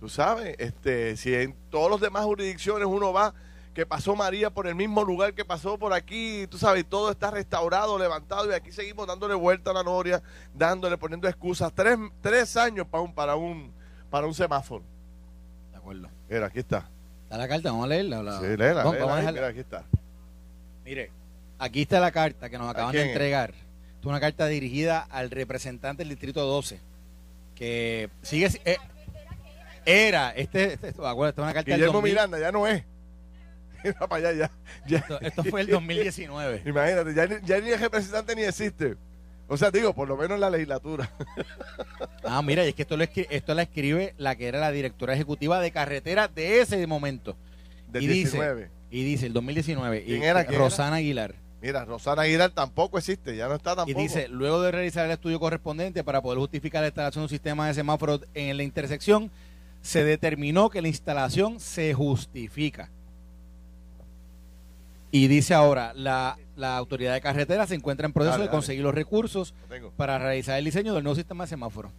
[0.00, 3.34] Tú sabes, este, si en todas las demás jurisdicciones uno va,
[3.74, 7.30] que pasó María por el mismo lugar que pasó por aquí, tú sabes, todo está
[7.30, 10.22] restaurado, levantado, y aquí seguimos dándole vuelta a la noria,
[10.54, 11.70] dándole, poniendo excusas.
[11.74, 13.70] Tres, tres años para un, para un,
[14.08, 14.82] para un semáforo.
[15.70, 16.08] De acuerdo.
[16.30, 16.88] Mira, aquí está.
[17.24, 18.22] Está la carta, vamos a leerla.
[18.22, 19.84] la- Sí, léela, Vamos- léela vamos a ahí, mira, aquí está.
[20.84, 21.10] Mire,
[21.58, 23.14] aquí está la carta que nos acaban de es?
[24.00, 26.78] Es una carta dirigida al representante del Distrito 12,
[27.54, 28.50] que sigue...
[28.50, 28.76] si- eh,
[29.84, 32.84] era, este, este, esto, acuérdate, esta es una carta Guillermo 2000, Miranda ya no es.
[34.08, 34.50] Para allá, ya.
[34.86, 34.98] ya.
[34.98, 36.62] esto, esto fue el 2019.
[36.66, 38.96] Imagínate, ya, ni- ya ni el representante ni existe.
[39.50, 41.10] O sea, digo, por lo menos en la legislatura.
[42.24, 45.14] Ah, mira, y es que esto lo, esto la escribe la que era la directora
[45.14, 47.36] ejecutiva de carretera de ese momento.
[47.90, 48.60] Del y 19.
[48.64, 51.36] dice, y dice, el 2019, ¿Quién y, era, quién Rosana Aguilar.
[51.60, 54.00] Mira, Rosana Aguilar tampoco existe, ya no está Y tampoco.
[54.00, 57.66] dice, luego de realizar el estudio correspondiente para poder justificar la instalación de un sistema
[57.66, 59.30] de semáforos en la intersección,
[59.82, 62.90] se determinó que la instalación se justifica.
[65.10, 68.56] Y dice ahora, la, la autoridad de carretera se encuentra en proceso Dale, de dale.
[68.56, 71.92] conseguir los recursos Lo para realizar el diseño del nuevo sistema de semáforos.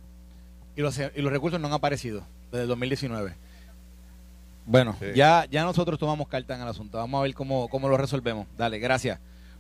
[0.76, 3.36] Y los, y los recursos no han aparecido desde el 2019.
[4.66, 5.08] Bueno, Sí.
[5.16, 7.00] ya, ya nosotros tomamos carta en el asunto.
[7.00, 8.46] Vamos a ver cómo, cómo lo resolvemos.
[8.58, 9.20] Dale, gracias.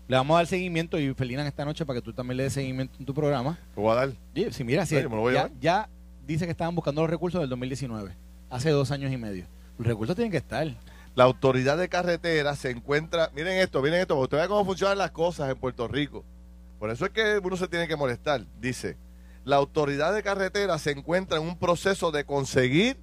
[0.09, 2.53] Le vamos a dar seguimiento y Felinan esta noche para que tú también le des
[2.53, 3.59] seguimiento en tu programa.
[3.75, 4.13] Te voy a dar.
[4.51, 5.87] Si mira, me lo voy a ya,
[6.25, 8.15] dice que estaban buscando los recursos del 2019,
[8.49, 9.45] hace dos años y medio.
[9.77, 10.67] Los recursos tienen que estar.
[11.13, 13.29] La autoridad de carretera se encuentra.
[13.35, 16.25] Miren esto, miren esto, porque usted ve cómo funcionan las cosas en Puerto Rico.
[16.79, 18.43] Por eso es que uno se tiene que molestar.
[18.59, 18.97] Dice:
[19.45, 22.97] La autoridad de carretera se encuentra en un proceso de conseguir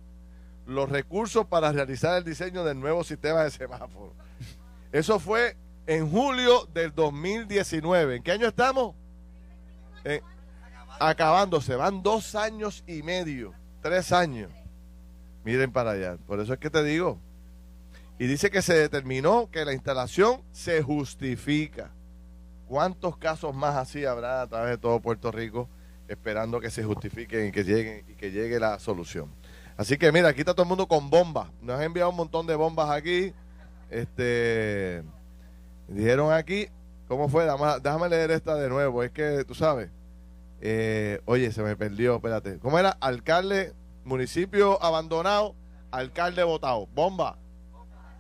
[0.67, 4.13] los recursos para realizar el diseño del nuevo sistema de semáforo.
[4.91, 8.17] Eso fue en julio del 2019.
[8.17, 8.95] ¿En qué año estamos?
[10.05, 10.21] Eh,
[10.99, 11.77] acabándose.
[11.77, 14.51] Van dos años y medio, tres años.
[15.45, 16.17] Miren para allá.
[16.27, 17.21] Por eso es que te digo.
[18.19, 21.93] Y dice que se determinó que la instalación se justifica.
[22.67, 25.69] ¿Cuántos casos más así habrá a través de todo Puerto Rico
[26.09, 29.31] esperando que se justifiquen y que lleguen y que llegue la solución?
[29.77, 31.49] Así que mira, aquí está todo el mundo con bombas.
[31.61, 33.35] Nos han enviado un montón de bombas aquí.
[33.91, 35.05] Este
[35.89, 36.69] dijeron aquí,
[37.09, 37.45] ¿cómo fue?
[37.45, 39.03] Déjame, déjame leer esta de nuevo.
[39.03, 39.91] Es que tú sabes.
[40.61, 42.59] Eh, oye, se me perdió, espérate.
[42.59, 42.97] ¿Cómo era?
[43.01, 45.55] Alcalde, municipio abandonado,
[45.91, 46.87] alcalde votado.
[46.95, 47.39] Bomba.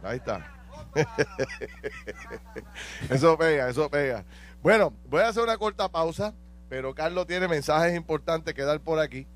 [0.02, 0.52] Ahí está.
[3.10, 4.24] eso pega, eso pega.
[4.62, 6.34] Bueno, voy a hacer una corta pausa,
[6.68, 9.26] pero Carlos tiene mensajes importantes que dar por aquí,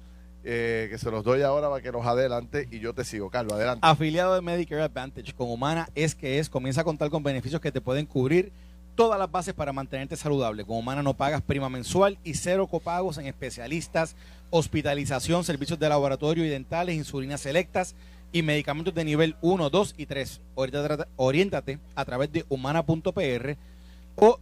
[0.43, 3.31] eh, que se los doy ahora para que los adelante y yo te sigo.
[3.31, 3.87] Carlos, adelante.
[3.87, 7.73] Afiliado de Medicare Advantage con Humana es que es, comienza a contar con beneficios que
[7.73, 8.53] te pueden cubrir
[8.95, 10.65] todas las bases para mantenerte saludable.
[10.65, 14.17] Con Humana no pagas prima mensual y cero copagos en especialistas,
[14.51, 17.95] hospitalización, servicios de laboratorio y dentales, insulinas selectas
[18.33, 20.41] y medicamentos de nivel 1, 2 y 3.
[21.17, 23.57] Oriéntate, a través de humana.pr
[24.17, 24.39] o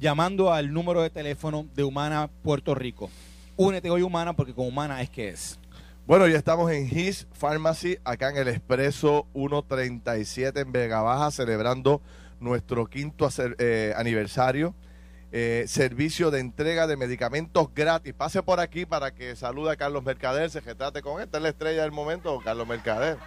[0.00, 3.10] llamando al número de teléfono de Humana Puerto Rico.
[3.56, 5.60] Únete hoy Humana porque con Humana es que es.
[6.06, 12.02] Bueno, ya estamos en His Pharmacy, acá en el Expreso 137 en Vega Baja, celebrando
[12.40, 14.74] nuestro quinto eh, aniversario.
[15.30, 18.12] Eh, servicio de entrega de medicamentos gratis.
[18.12, 21.26] Pase por aquí para que salude a Carlos Mercader, se retrate con él.
[21.26, 23.18] Esta es la estrella del momento, Carlos Mercader.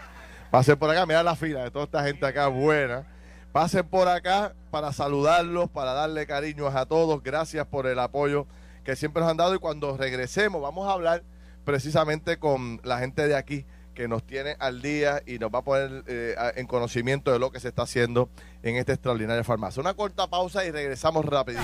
[0.52, 3.06] Pase por acá, mira la fila de toda esta gente acá buena.
[3.54, 7.24] Pasen por acá para saludarlos, para darle cariños a todos.
[7.24, 8.46] Gracias por el apoyo
[8.88, 9.54] que siempre nos han dado.
[9.54, 11.22] Y cuando regresemos, vamos a hablar
[11.66, 15.62] precisamente con la gente de aquí que nos tiene al día y nos va a
[15.62, 18.30] poner eh, en conocimiento de lo que se está haciendo
[18.64, 19.82] en esta extraordinaria farmacia.
[19.82, 21.64] Una corta pausa y regresamos rapidito.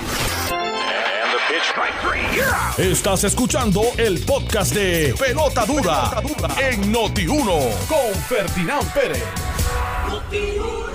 [2.78, 6.22] Estás escuchando el podcast de Pelota Dura,
[6.60, 9.24] en Noti1 con Ferdinand Pérez.
[10.10, 10.93] Nos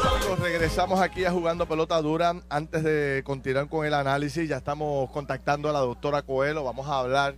[0.53, 2.35] regresamos aquí a Jugando Pelota Dura.
[2.49, 6.65] Antes de continuar con el análisis, ya estamos contactando a la doctora Coelho.
[6.65, 7.35] Vamos a hablar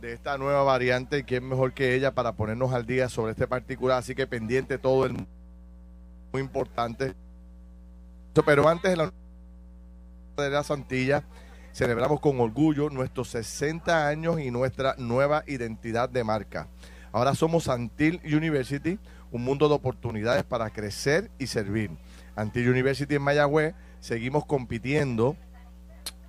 [0.00, 3.98] de esta nueva variante quién mejor que ella para ponernos al día sobre este particular.
[3.98, 5.12] Así que pendiente todo el
[6.32, 7.12] muy importante.
[8.46, 9.12] Pero antes de la
[10.36, 11.24] de la Santilla,
[11.74, 16.68] celebramos con orgullo nuestros 60 años y nuestra nueva identidad de marca.
[17.12, 18.98] Ahora somos Antil University,
[19.32, 21.90] un mundo de oportunidades para crecer y servir.
[22.38, 25.36] Antil University en Mayagüez seguimos compitiendo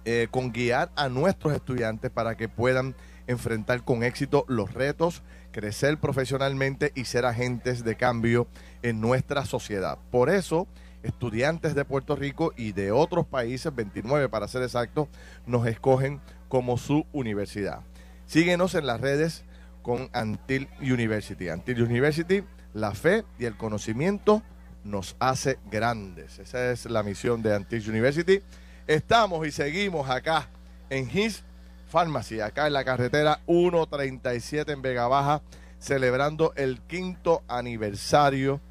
[0.05, 2.95] eh, con guiar a nuestros estudiantes para que puedan
[3.27, 8.47] enfrentar con éxito los retos, crecer profesionalmente y ser agentes de cambio
[8.81, 9.99] en nuestra sociedad.
[10.09, 10.67] Por eso,
[11.03, 15.09] estudiantes de Puerto Rico y de otros países, 29 para ser exacto,
[15.45, 17.81] nos escogen como su universidad.
[18.25, 19.43] Síguenos en las redes
[19.83, 21.49] con Antil University.
[21.49, 22.43] Antil University,
[22.73, 24.41] la fe y el conocimiento
[24.83, 26.39] nos hace grandes.
[26.39, 28.41] Esa es la misión de Antil University.
[28.87, 30.49] Estamos y seguimos acá
[30.89, 31.43] en His
[31.89, 35.41] Pharmacy, acá en la carretera 137 en Vega Baja,
[35.79, 38.61] celebrando el quinto aniversario.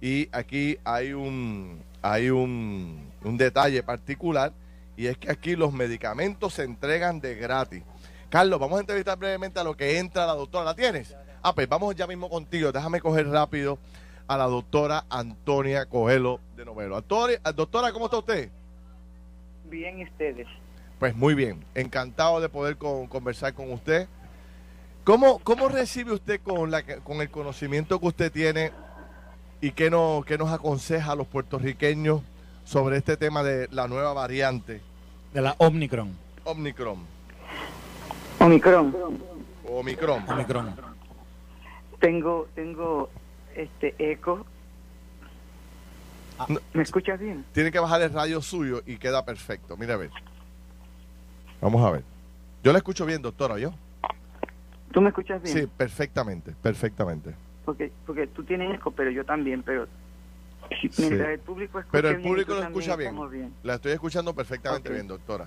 [0.00, 4.52] Y aquí hay un, hay un, un detalle particular
[4.96, 7.82] y es que aquí los medicamentos se entregan de gratis.
[8.28, 10.64] Carlos, vamos a entrevistar brevemente a lo que entra la doctora.
[10.64, 11.14] ¿La tienes?
[11.42, 12.72] Ah, pues vamos ya mismo contigo.
[12.72, 13.78] Déjame coger rápido
[14.26, 16.96] a la doctora Antonia Coelho de Novelo.
[16.96, 18.50] Antonia, doctora, ¿cómo está usted?
[19.64, 20.46] Bien, ustedes.
[20.98, 24.06] Pues muy bien, encantado de poder conversar con usted.
[25.04, 28.70] ¿Cómo, ¿Cómo recibe usted con, la, con el conocimiento que usted tiene
[29.60, 32.20] y qué, no, qué nos aconseja a los puertorriqueños
[32.64, 34.80] sobre este tema de la nueva variante?
[35.34, 36.16] De la Omicron.
[36.44, 36.98] Omicron.
[38.38, 38.94] Omicron.
[39.68, 40.24] Omicron.
[40.28, 40.74] Omicron.
[41.98, 43.10] Tengo, tengo
[43.56, 44.44] este eco.
[46.38, 46.46] Ah.
[46.72, 47.44] ¿Me escuchas bien?
[47.52, 49.76] Tiene que bajar el radio suyo y queda perfecto.
[49.76, 50.10] Mira a ver.
[51.60, 52.04] Vamos a ver.
[52.64, 53.72] Yo la escucho bien, doctora, ¿yo?
[54.92, 55.56] ¿Tú me escuchas bien?
[55.56, 57.34] Sí, perfectamente, perfectamente.
[57.64, 59.86] Porque, porque tú tienes eco, pero yo también, pero
[60.98, 63.30] mientras el público escucha Pero el bien, público lo escucha bien.
[63.30, 63.54] bien.
[63.62, 65.46] La estoy escuchando perfectamente bien, doctora.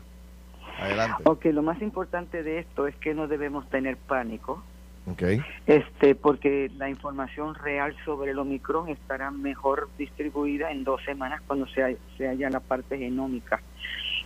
[0.80, 1.24] Adelante.
[1.26, 4.64] Ok, lo más importante de esto es que no debemos tener pánico,
[5.08, 5.22] Ok.
[5.68, 11.68] este, porque la información real sobre el Omicron estará mejor distribuida en dos semanas cuando
[11.68, 13.62] se, se haya la parte genómica.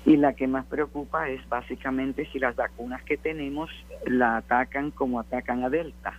[0.06, 3.70] Y la que más preocupa es básicamente si las vacunas que tenemos
[4.06, 6.18] la atacan como atacan a Delta.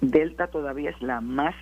[0.00, 1.54] Delta todavía es la más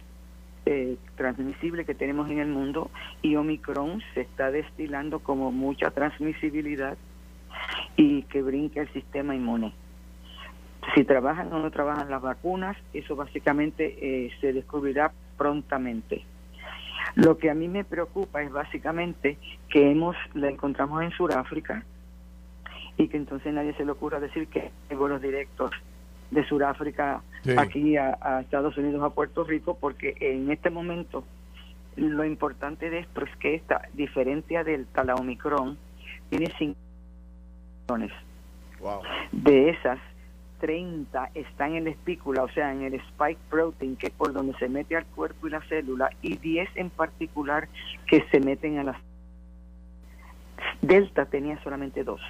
[0.66, 2.90] eh, transmisible que tenemos en el mundo
[3.22, 6.96] y Omicron se está destilando como mucha transmisibilidad
[7.96, 9.72] y que brinca el sistema inmune.
[10.94, 16.24] Si trabajan o no trabajan las vacunas, eso básicamente eh, se descubrirá prontamente.
[17.14, 19.38] Lo que a mí me preocupa es básicamente
[19.68, 21.84] que hemos la encontramos en Sudáfrica
[22.96, 25.70] y que entonces nadie se le ocurra decir que hay vuelos directos
[26.30, 27.54] de Sudáfrica Sí.
[27.56, 31.24] aquí a, a Estados Unidos, a Puerto Rico, porque en este momento
[31.96, 35.78] lo importante de esto es que esta, diferente a Delta, la Omicron,
[36.28, 36.76] tiene 5
[37.88, 38.12] millones.
[38.80, 39.00] Wow.
[39.32, 39.98] De esas,
[40.60, 44.56] 30 están en la espícula, o sea, en el spike protein, que es por donde
[44.58, 47.68] se mete al cuerpo y la célula, y 10 en particular
[48.06, 48.96] que se meten a las...
[50.82, 52.20] Delta tenía solamente dos.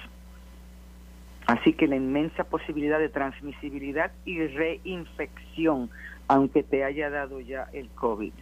[1.47, 5.89] Así que la inmensa posibilidad de transmisibilidad y reinfección,
[6.27, 8.33] aunque te haya dado ya el COVID.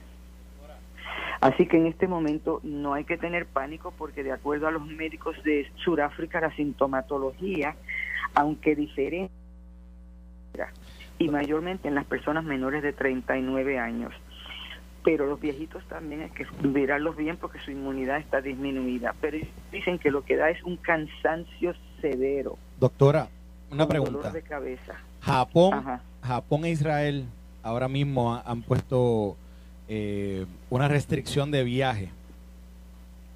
[1.41, 4.85] Así que en este momento no hay que tener pánico porque de acuerdo a los
[4.85, 7.75] médicos de Sudáfrica la sintomatología,
[8.35, 9.33] aunque diferente,
[11.19, 14.11] y mayormente en las personas menores de 39 años.
[15.03, 19.13] Pero los viejitos también hay que mirarlos bien porque su inmunidad está disminuida.
[19.21, 19.37] Pero
[19.71, 22.57] dicen que lo que da es un cansancio severo.
[22.79, 23.27] Doctora,
[23.71, 24.31] una con dolor pregunta.
[24.31, 24.93] de cabeza.
[25.21, 26.01] Japón, Ajá.
[26.23, 27.25] Japón e Israel
[27.63, 29.35] ahora mismo ha- han puesto
[29.87, 32.09] eh, una restricción de viaje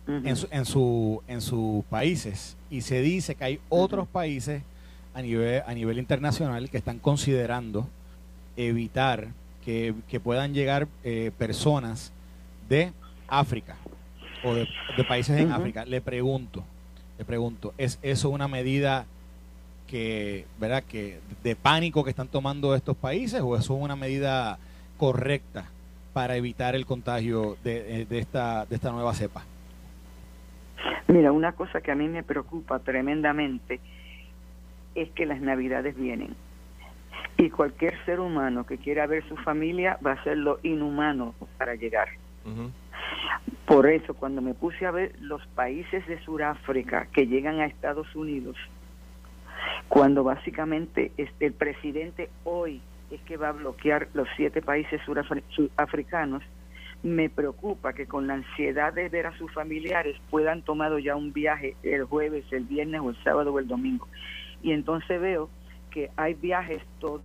[0.07, 4.61] en, su, en, su, en sus países y se dice que hay otros países
[5.13, 7.87] a nivel, a nivel internacional que están considerando
[8.57, 9.27] evitar
[9.63, 12.11] que, que puedan llegar eh, personas
[12.69, 12.91] de
[13.27, 13.75] África
[14.43, 15.51] o de, de países en.
[15.51, 15.85] África.
[15.85, 16.63] Le pregunto,
[17.17, 19.05] le pregunto, ¿es eso una medida
[19.87, 24.57] que, verdad, que de pánico que están tomando estos países o eso es una medida
[24.97, 25.65] correcta
[26.13, 29.43] para evitar el contagio de, de esta, de esta nueva cepa?
[31.07, 33.79] Mira, una cosa que a mí me preocupa tremendamente
[34.95, 36.35] es que las navidades vienen.
[37.37, 41.75] Y cualquier ser humano que quiera ver su familia va a hacer lo inhumano para
[41.75, 42.09] llegar.
[43.65, 48.13] Por eso, cuando me puse a ver los países de Sudáfrica que llegan a Estados
[48.15, 48.57] Unidos,
[49.87, 56.43] cuando básicamente este, el presidente hoy es que va a bloquear los siete países surafricanos,
[57.03, 61.33] me preocupa que con la ansiedad de ver a sus familiares puedan tomado ya un
[61.33, 64.07] viaje el jueves, el viernes o el sábado o el domingo.
[64.63, 65.49] Y entonces veo
[65.91, 67.21] que hay viajes todos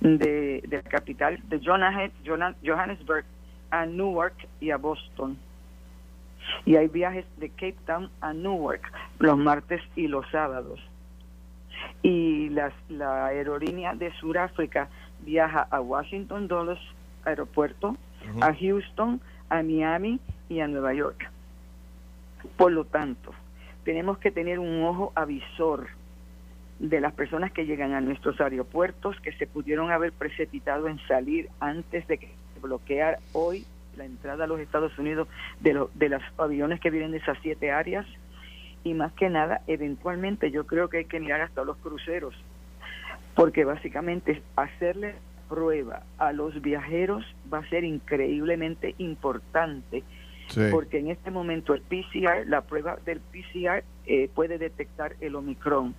[0.00, 3.24] de, de la capital de Johannesburg
[3.70, 5.38] a Newark y a Boston.
[6.66, 10.80] Y hay viajes de Cape Town a Newark los martes y los sábados.
[12.02, 14.88] Y las, la aerolínea de Sudáfrica
[15.20, 16.78] viaja a Washington Dulles
[17.24, 17.96] aeropuerto,
[18.40, 21.30] a Houston, a Miami y a Nueva York.
[22.56, 23.32] Por lo tanto,
[23.84, 25.88] tenemos que tener un ojo avisor
[26.78, 31.48] de las personas que llegan a nuestros aeropuertos que se pudieron haber precipitado en salir
[31.60, 33.64] antes de que se bloqueara hoy
[33.96, 35.28] la entrada a los Estados Unidos
[35.60, 38.06] de, de los aviones que vienen de esas siete áreas
[38.84, 42.34] y más que nada, eventualmente yo creo que hay que mirar hasta los cruceros,
[43.34, 45.14] porque básicamente hacerle
[45.48, 50.04] prueba a los viajeros va a ser increíblemente importante.
[50.70, 55.94] Porque en este momento el PCR, la prueba del PCR eh, puede detectar el Omicron,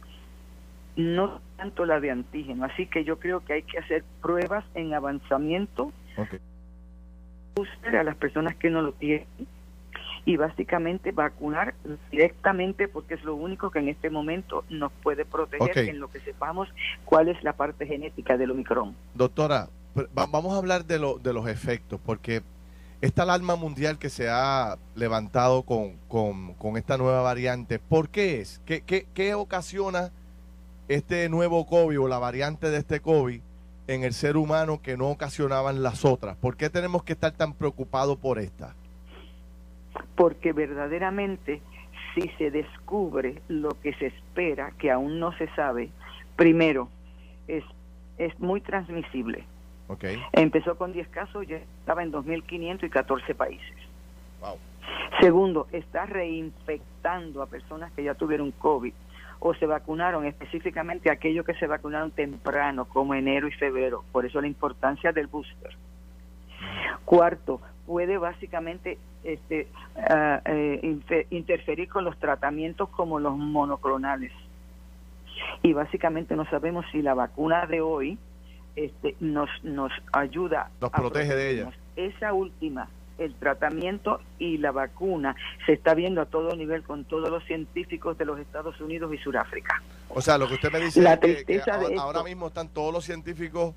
[0.96, 2.66] no tanto la de antígeno.
[2.66, 8.70] Así que yo creo que hay que hacer pruebas en avanzamiento a las personas que
[8.70, 9.28] no lo tienen
[10.26, 11.76] y básicamente vacunar
[12.12, 16.20] directamente porque es lo único que en este momento nos puede proteger en lo que
[16.22, 16.68] sepamos
[17.06, 18.96] cuál es la parte genética del Omicron.
[19.14, 19.70] Doctora,
[20.14, 22.42] vamos a hablar de, lo, de los efectos porque
[23.02, 28.62] esta alarma mundial que se ha levantado con, con, esta nueva variante, ¿por qué es?
[28.66, 30.12] ¿Qué, qué, qué ocasiona
[30.88, 33.42] este nuevo COVID o la variante de este COVID
[33.88, 36.38] en el ser humano que no ocasionaban las otras?
[36.38, 38.76] ¿Por qué tenemos que estar tan preocupados por esta?
[40.16, 41.62] porque verdaderamente
[42.14, 45.90] si se descubre lo que se espera, que aún no se sabe,
[46.36, 46.90] primero,
[47.48, 47.64] es,
[48.18, 49.44] es muy transmisible.
[49.88, 50.22] Okay.
[50.32, 53.76] Empezó con 10 casos, ya estaba en 2.500 y 14 países.
[54.42, 54.58] Wow.
[55.20, 58.94] Segundo, está reinfectando a personas que ya tuvieron COVID
[59.48, 64.04] o se vacunaron, específicamente aquellos que se vacunaron temprano, como enero y febrero.
[64.12, 65.70] Por eso la importancia del booster.
[67.06, 70.98] Cuarto, puede básicamente este, ah, eh,
[71.30, 74.32] interferir con los tratamientos como los monoclonales.
[75.62, 78.18] Y básicamente no sabemos si la vacuna de hoy
[78.76, 80.72] este, nos, nos ayuda.
[80.82, 81.72] Nos protege de ella.
[81.96, 87.30] Esa última, el tratamiento y la vacuna se está viendo a todo nivel con todos
[87.30, 89.82] los científicos de los Estados Unidos y Sudáfrica.
[90.10, 91.62] O sea, lo que usted me dice es que,
[91.98, 93.74] ahora mismo están todos los científicos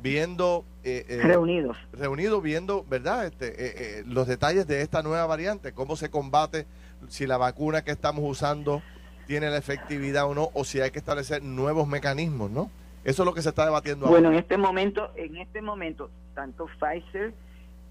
[0.00, 0.64] viendo...
[0.82, 1.76] Eh, eh, reunidos.
[1.92, 3.26] Reunidos viendo, ¿verdad?
[3.26, 6.66] Este, eh, los detalles de esta nueva variante, cómo se combate,
[7.08, 8.82] si la vacuna que estamos usando
[9.26, 12.70] tiene la efectividad o no, o si hay que establecer nuevos mecanismos, ¿no?
[13.04, 16.66] Eso es lo que se está debatiendo bueno, en este momento, en este momento, tanto
[16.78, 17.34] Pfizer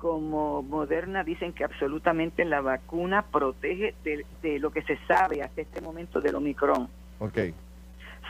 [0.03, 5.61] como Moderna dicen que absolutamente la vacuna protege de, de lo que se sabe hasta
[5.61, 6.89] este momento del Omicron.
[7.19, 7.39] Ok.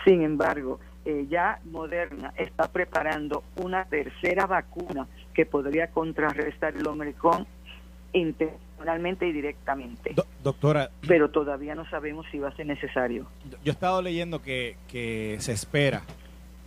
[0.06, 7.48] Sin embargo, eh, ya Moderna está preparando una tercera vacuna que podría contrarrestar el Omicron
[8.14, 10.14] intencionalmente y directamente.
[10.44, 10.92] doctora.
[11.08, 13.26] Pero todavía no sabemos si va a ser necesario.
[13.50, 16.04] Yo he estado leyendo que, que se espera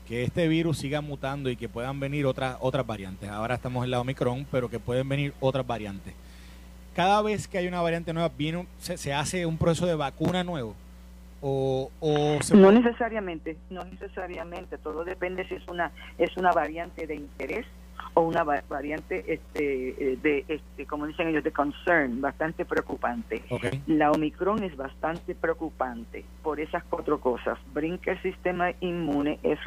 [0.06, 3.28] que este virus siga mutando y que puedan venir otras otras variantes.
[3.28, 6.14] Ahora estamos en la Omicron, pero que pueden venir otras variantes.
[6.94, 10.74] Cada vez que hay una variante nueva, viene, se hace un proceso de vacuna nuevo.
[11.42, 11.90] O,
[12.54, 17.66] no necesariamente no necesariamente todo depende si es una es una variante de interés
[18.16, 23.42] o una variante este eh, de este como dicen ellos de concern bastante preocupante.
[23.86, 27.58] La omicron es bastante preocupante por esas cuatro cosas.
[27.74, 29.58] Brinca el sistema inmune es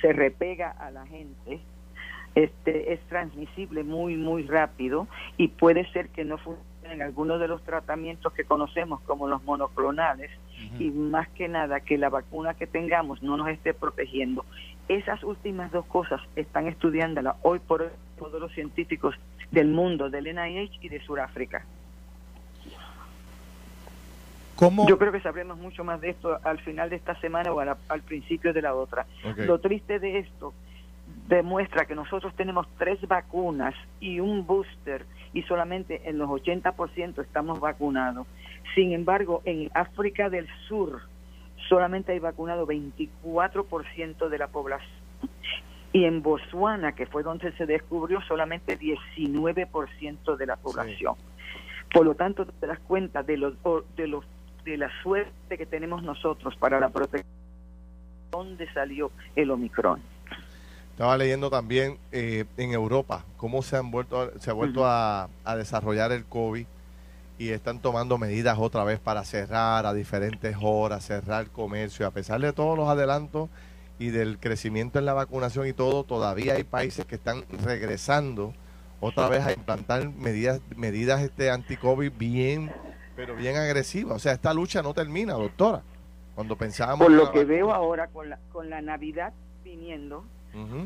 [0.00, 1.60] se repega a la gente
[2.36, 7.48] este es transmisible muy muy rápido y puede ser que no funcione en algunos de
[7.48, 10.30] los tratamientos que conocemos como los monoclonales.
[10.78, 14.44] Y más que nada que la vacuna que tengamos no nos esté protegiendo.
[14.88, 19.14] Esas últimas dos cosas están estudiándola hoy por hoy todos los científicos
[19.50, 21.64] del mundo, del NIH y de Sudáfrica.
[24.56, 24.86] ¿Cómo?
[24.88, 28.02] Yo creo que sabremos mucho más de esto al final de esta semana o al
[28.02, 29.06] principio de la otra.
[29.36, 30.54] Lo triste de esto
[31.28, 37.58] demuestra que nosotros tenemos tres vacunas y un booster y solamente en los 80% estamos
[37.58, 38.26] vacunados.
[38.74, 41.02] Sin embargo, en África del Sur
[41.68, 45.04] solamente hay vacunado 24% de la población
[45.94, 51.14] y en Botswana, que fue donde se descubrió, solamente 19% de la población.
[51.92, 53.54] Por lo tanto, te das cuenta de los
[53.96, 54.24] de los
[54.64, 57.32] de la suerte que tenemos nosotros para la protección.
[58.32, 60.00] ¿Dónde salió el Omicron?
[60.90, 65.56] Estaba leyendo también eh, en Europa cómo se han vuelto se ha vuelto a, a
[65.56, 66.66] desarrollar el COVID
[67.38, 72.06] y están tomando medidas otra vez para cerrar a diferentes horas, cerrar comercio.
[72.06, 73.50] A pesar de todos los adelantos
[73.98, 78.54] y del crecimiento en la vacunación y todo, todavía hay países que están regresando
[79.00, 82.72] otra vez a implantar medidas medidas este anti-COVID bien,
[83.16, 84.16] pero bien agresivas.
[84.16, 85.82] O sea, esta lucha no termina, doctora.
[86.34, 87.06] Cuando pensábamos...
[87.06, 89.32] Por lo que veo ahora con la, con la Navidad
[89.64, 90.24] viniendo,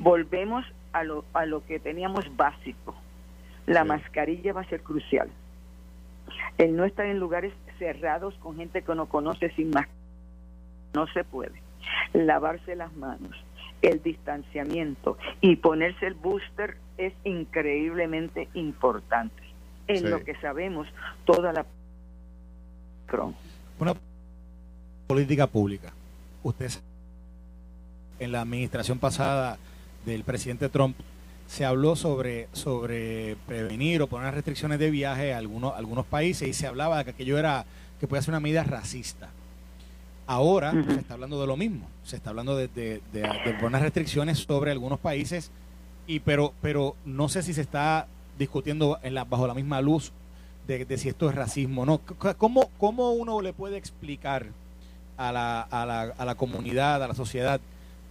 [0.00, 2.94] volvemos a lo, a lo que teníamos básico.
[3.66, 5.30] La mascarilla va a ser crucial.
[6.58, 9.86] El no estar en lugares cerrados con gente que no conoce sin más.
[10.94, 11.62] No se puede.
[12.12, 13.36] Lavarse las manos,
[13.82, 19.42] el distanciamiento y ponerse el booster es increíblemente importante.
[19.86, 20.86] En lo que sabemos,
[21.24, 21.64] toda la...
[23.78, 23.94] Una
[25.06, 25.92] política pública.
[26.42, 26.70] Usted
[28.18, 29.58] en la administración pasada
[30.04, 30.96] del presidente Trump
[31.48, 36.52] se habló sobre, sobre prevenir o poner restricciones de viaje a algunos, algunos países y
[36.52, 37.64] se hablaba de que aquello era
[37.98, 39.30] que puede ser una medida racista.
[40.26, 43.00] Ahora se está hablando de lo mismo, se está hablando de, de,
[43.58, 45.50] poner restricciones sobre algunos países,
[46.06, 48.06] y pero, pero no sé si se está
[48.38, 50.12] discutiendo en la, bajo la misma luz
[50.66, 52.00] de, de si esto es racismo o no.
[52.36, 54.48] ¿Cómo, ¿Cómo uno le puede explicar
[55.16, 57.58] a la, a la, a la comunidad, a la sociedad,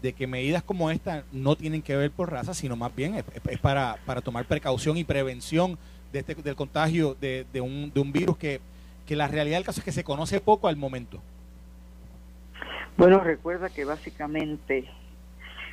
[0.02, 3.24] de que medidas como esta no tienen que ver por raza, sino más bien es,
[3.60, 5.78] para, para, tomar precaución y prevención
[6.12, 8.62] de este, del contagio de, de, un, de un virus que,
[9.06, 11.20] que la realidad del caso es que se conoce poco al momento.
[12.98, 14.86] Bueno, recuerda que básicamente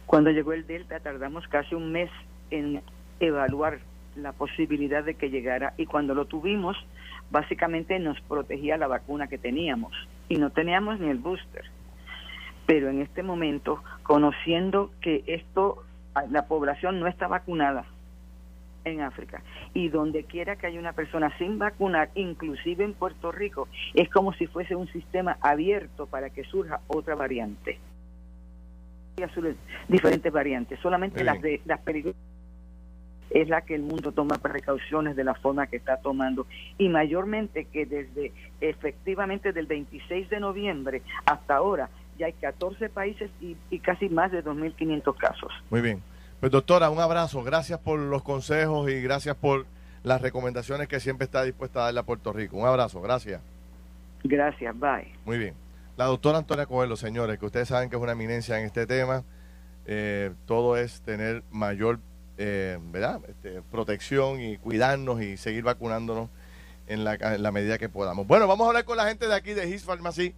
[0.06, 2.10] cuando llegó el Delta tardamos casi un mes
[2.50, 2.82] en
[3.20, 3.78] evaluar
[4.16, 6.76] la posibilidad de que llegara y cuando lo tuvimos
[7.30, 9.92] básicamente nos protegía la vacuna que teníamos
[10.28, 11.64] y no teníamos ni el booster
[12.66, 15.84] pero en este momento, conociendo que esto,
[16.30, 17.84] la población no está vacunada
[18.84, 19.42] en África
[19.72, 24.32] y donde quiera que haya una persona sin vacunar, inclusive en Puerto Rico, es como
[24.34, 27.78] si fuese un sistema abierto para que surja otra variante.
[29.88, 32.20] Diferentes variantes, solamente las de las peligrosas
[33.30, 36.46] es la que el mundo toma precauciones de la forma que está tomando
[36.78, 41.88] y mayormente que desde efectivamente del 26 de noviembre hasta ahora
[42.18, 45.52] ya hay 14 países y, casi más de 2.500 casos.
[45.70, 46.02] Muy bien.
[46.40, 47.42] Pues doctora, un abrazo.
[47.42, 49.66] Gracias por los consejos y gracias por
[50.02, 52.56] las recomendaciones que siempre está dispuesta a darle a Puerto Rico.
[52.56, 53.40] Un abrazo, gracias.
[54.22, 55.12] Gracias, bye.
[55.24, 55.54] Muy bien.
[55.96, 59.22] La doctora Antonia Coelho, señores, que ustedes saben que es una eminencia en este tema.
[59.86, 61.98] Eh, todo es tener mayor
[62.36, 63.20] eh, ¿verdad?
[63.28, 66.30] Este, protección y cuidarnos y seguir vacunándonos
[66.88, 68.26] en la, en la medida que podamos.
[68.26, 70.34] Bueno, vamos a hablar con la gente de aquí de His Pharmacy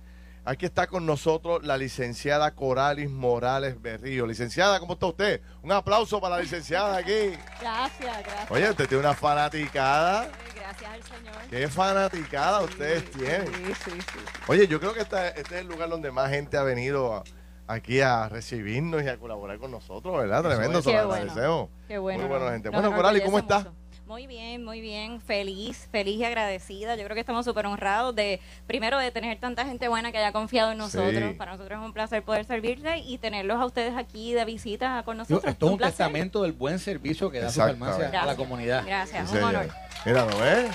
[0.49, 4.29] Aquí está con nosotros la licenciada Coralis Morales Berrío.
[4.29, 5.41] Licenciada, ¿cómo está usted?
[5.61, 7.11] Un aplauso para la licenciada aquí.
[7.61, 8.51] Gracias, gracias.
[8.53, 10.29] Oye, usted tiene una fanaticada.
[10.55, 11.35] gracias al Señor.
[11.51, 13.47] ¿Qué fanaticada ustedes tienen?
[13.49, 14.19] Sí, sí, sí.
[14.47, 17.25] Oye, yo creo que este, este, es el lugar donde más gente ha venido
[17.67, 20.45] aquí a recibirnos y a colaborar con nosotros, ¿verdad?
[20.45, 21.71] Tremendo, se lo agradecemos.
[21.89, 22.21] Qué bueno.
[22.21, 22.69] Muy buena gente.
[22.69, 23.67] bueno, Coralis, ¿cómo estás?
[24.07, 26.95] Muy bien, muy bien, feliz, feliz y agradecida.
[26.95, 30.31] Yo creo que estamos súper honrados de, primero, de tener tanta gente buena que haya
[30.31, 31.35] confiado en nosotros.
[31.37, 35.17] Para nosotros es un placer poder servirle y tenerlos a ustedes aquí de visita con
[35.17, 35.45] nosotros.
[35.45, 38.85] esto es un, testamento del buen servicio que da su farmacia a la comunidad.
[38.87, 39.69] Gracias, un honor.
[40.05, 40.71] Mira, ¿no ves?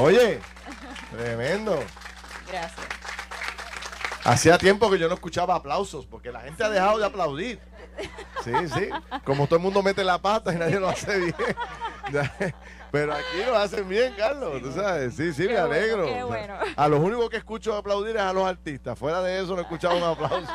[0.00, 0.40] Oye,
[1.16, 1.78] tremendo.
[2.50, 2.80] Gracias.
[4.24, 7.60] Hacía tiempo que yo no escuchaba aplausos porque la gente ha dejado de aplaudir.
[8.44, 8.88] Sí, sí.
[9.24, 11.34] Como todo el mundo mete la pata y nadie lo hace bien.
[12.92, 15.14] Pero aquí lo hacen bien, Carlos, tú sabes.
[15.14, 16.06] Sí, sí, me alegro.
[16.76, 18.98] a los únicos que escucho aplaudir es a los artistas.
[18.98, 20.52] Fuera de eso no he escuchado un aplauso.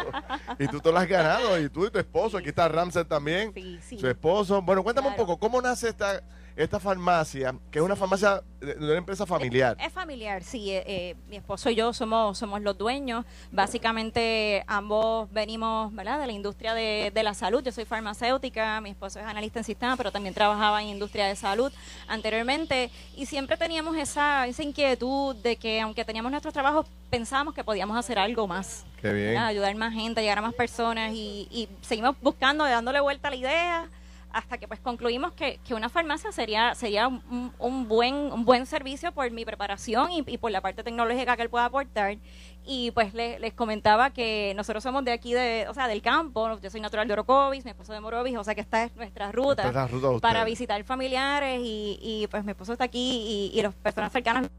[0.60, 1.60] Y tú te lo has ganado.
[1.60, 2.38] Y tú y tu esposo.
[2.38, 3.54] Aquí está Ramsey también.
[4.00, 4.62] Su esposo.
[4.62, 6.22] Bueno, cuéntame un poco, ¿cómo nace esta
[6.58, 9.78] esta farmacia, que es una farmacia de, una empresa familiar.
[9.80, 10.72] Es, familiar, sí.
[10.72, 13.26] Eh, eh, mi esposo y yo somos, somos los dueños.
[13.52, 16.20] Básicamente ambos venimos ¿verdad?
[16.20, 17.64] de la industria de, de la salud.
[17.64, 21.36] Yo soy farmacéutica, mi esposo es analista en sistema, pero también trabajaba en industria de
[21.36, 21.72] salud
[22.08, 22.90] anteriormente.
[23.16, 27.96] Y siempre teníamos esa, esa inquietud de que aunque teníamos nuestros trabajos, pensábamos que podíamos
[27.96, 28.84] hacer algo más.
[29.00, 29.38] Qué bien.
[29.38, 33.38] Ayudar más gente, llegar a más personas y, y seguimos buscando, dándole vuelta a la
[33.38, 33.90] idea
[34.32, 38.66] hasta que pues concluimos que, que una farmacia sería sería un, un, buen un buen
[38.66, 42.18] servicio por mi preparación y, por la parte tecnológica que él pueda aportar
[42.66, 46.70] y pues les comentaba que nosotros somos de aquí de o sea del campo yo
[46.70, 49.90] soy natural de Orocovis mi esposo de Morovis o sea que esta es nuestra ruta,
[50.22, 54.50] para visitar familiares y, y, pues mi esposo está aquí y, y las personas cercanas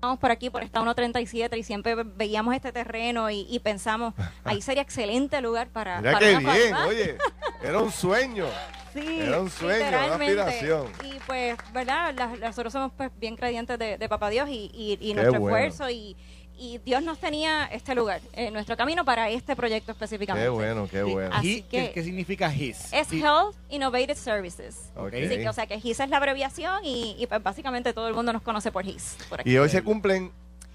[0.00, 4.82] Vamos por aquí, por esta 137, y siempre veíamos este terreno y, pensamos, ahí sería
[4.82, 6.00] excelente lugar para.
[6.00, 7.18] Mira qué bien, oye.
[7.62, 8.46] Era un sueño.
[8.94, 10.86] Sí, Era un sueño, una aspiración.
[11.04, 12.14] Y pues, ¿verdad?
[12.16, 15.56] Las- nosotros somos pues bien creyentes de, de Papá Dios y, y- y nuestro bueno.
[15.56, 16.16] esfuerzo y,
[16.56, 20.46] y Dios nos tenía este lugar, en nuestro camino para este proyecto específicamente.
[20.46, 21.30] Qué bueno, qué bueno.
[21.34, 22.92] Así He- ¿qué, que- qué significa HIS?
[22.92, 24.90] Es Health Innovative Services.
[24.96, 25.12] Ok.
[25.14, 28.14] Así que, o sea, que HIS es la abreviación y, y, pues, básicamente todo el
[28.14, 29.16] mundo nos conoce por HIS.
[29.28, 29.50] por aquí.
[29.50, 30.32] Y hoy se cumplen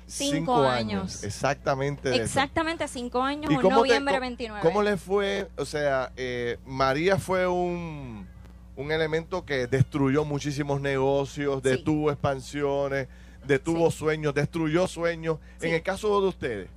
[0.08, 1.02] Cinco cinco, años.
[1.02, 1.24] años.
[1.24, 2.10] Exactamente.
[2.10, 2.24] de eso.
[2.26, 4.62] Exactamente cinco años, ¿Y cómo, te- noviembre co- 29.
[4.62, 5.48] cómo le fue?
[5.58, 8.28] O sea, eh, María fue un,
[8.76, 11.70] un elemento que destruyó muchísimos negocios, Sí.
[11.70, 13.08] detuvo expansiones,
[13.46, 13.98] detuvo Sí.
[14.00, 15.38] sueños, destruyó sueños.
[15.60, 15.68] Sí.
[15.68, 16.70] En el caso de ustedes,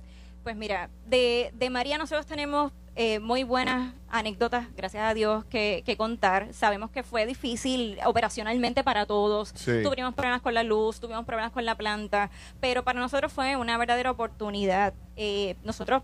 [0.43, 5.83] Pues mira, de, de María nosotros tenemos eh, muy buenas anécdotas, gracias a Dios, que,
[5.85, 6.51] que contar.
[6.51, 9.53] Sabemos que fue difícil operacionalmente para todos.
[9.53, 9.83] Sí.
[9.83, 13.77] Tuvimos problemas con la luz, tuvimos problemas con la planta, pero para nosotros fue una
[13.77, 14.95] verdadera oportunidad.
[15.15, 16.01] Eh, nosotros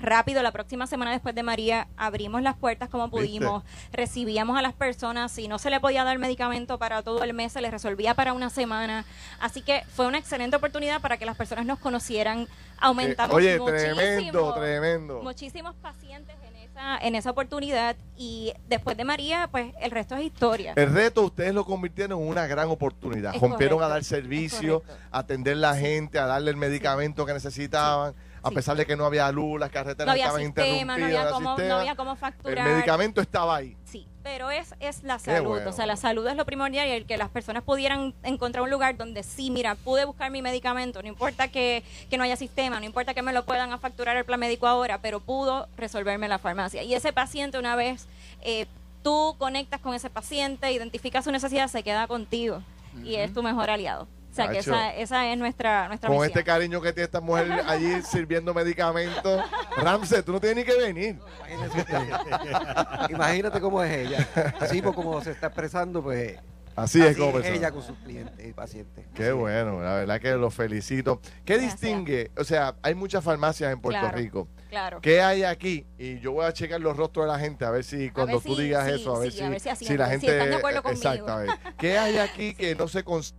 [0.00, 4.74] rápido, la próxima semana después de María, abrimos las puertas como pudimos, recibíamos a las
[4.74, 8.14] personas, si no se le podía dar medicamento para todo el mes, se les resolvía
[8.14, 9.04] para una semana.
[9.40, 13.58] Así que fue una excelente oportunidad para que las personas nos conocieran, aumentamos Eh, oye,
[13.58, 15.22] muchísimo, tremendo, tremendo.
[15.22, 20.24] muchísimos pacientes en esa, en esa oportunidad y después de María, pues el resto es
[20.24, 20.72] historia.
[20.76, 23.34] el reto ustedes lo convirtieron en una gran oportunidad.
[23.34, 28.14] Es Rompieron a dar servicio, a atender la gente, a darle el medicamento que necesitaban,
[28.44, 28.54] a sí.
[28.54, 30.66] pesar de que no había luz, las carreteras no había estaban sistema,
[30.96, 31.80] no interrumpidas, había, no cómo, no sistema.
[31.80, 32.68] había cómo el facturar.
[32.68, 33.76] medicamento estaba ahí.
[33.84, 35.48] Sí, pero es, es la Qué salud.
[35.48, 35.70] bueno.
[35.70, 38.70] O sea, la salud es lo primordial y el que las personas pudieran encontrar un
[38.70, 42.78] lugar donde sí, mira, pude buscar mi medicamento, no importa que, que no haya sistema,
[42.78, 46.28] no importa que me lo puedan a facturar el plan médico ahora, pero pudo resolverme
[46.28, 46.82] la farmacia.
[46.82, 48.06] Y ese paciente, una vez
[48.42, 48.66] eh,
[49.02, 52.62] tú conectas con ese paciente, identificas su necesidad, se queda contigo
[53.02, 54.06] y es tu mejor aliado.
[54.34, 54.72] O sea, que Nacho.
[54.74, 56.30] esa, esa es nuestra, nuestra Con misión.
[56.38, 59.44] este cariño que tiene esta mujer allí sirviendo medicamentos.
[59.76, 61.18] Ramsey, tú no tienes ni que venir.
[61.48, 63.10] Imagínese usted.
[63.10, 64.28] Imagínate cómo es ella.
[64.60, 66.36] Así pues, como se está expresando, pues
[66.76, 69.06] Así es como es ella con sus clientes y pacientes.
[69.14, 71.20] Qué bueno, la verdad que lo felicito.
[71.44, 71.80] ¿Qué Gracias.
[71.80, 72.32] distingue?
[72.36, 74.16] O sea, hay muchas farmacias en Puerto Claro.
[74.18, 74.48] Rico.
[74.70, 75.00] Claro.
[75.00, 75.86] ¿Qué hay aquí?
[75.98, 78.42] Y yo voy a checar los rostros de la gente a ver si cuando ver
[78.46, 80.10] tú si- digas sí, eso, a ver sí, si, a ver si si la si
[80.10, 81.00] gente están de acuerdo conmigo.
[81.00, 81.50] Exacto, a ver.
[81.78, 83.34] ¿Qué hay aquí que no se cons-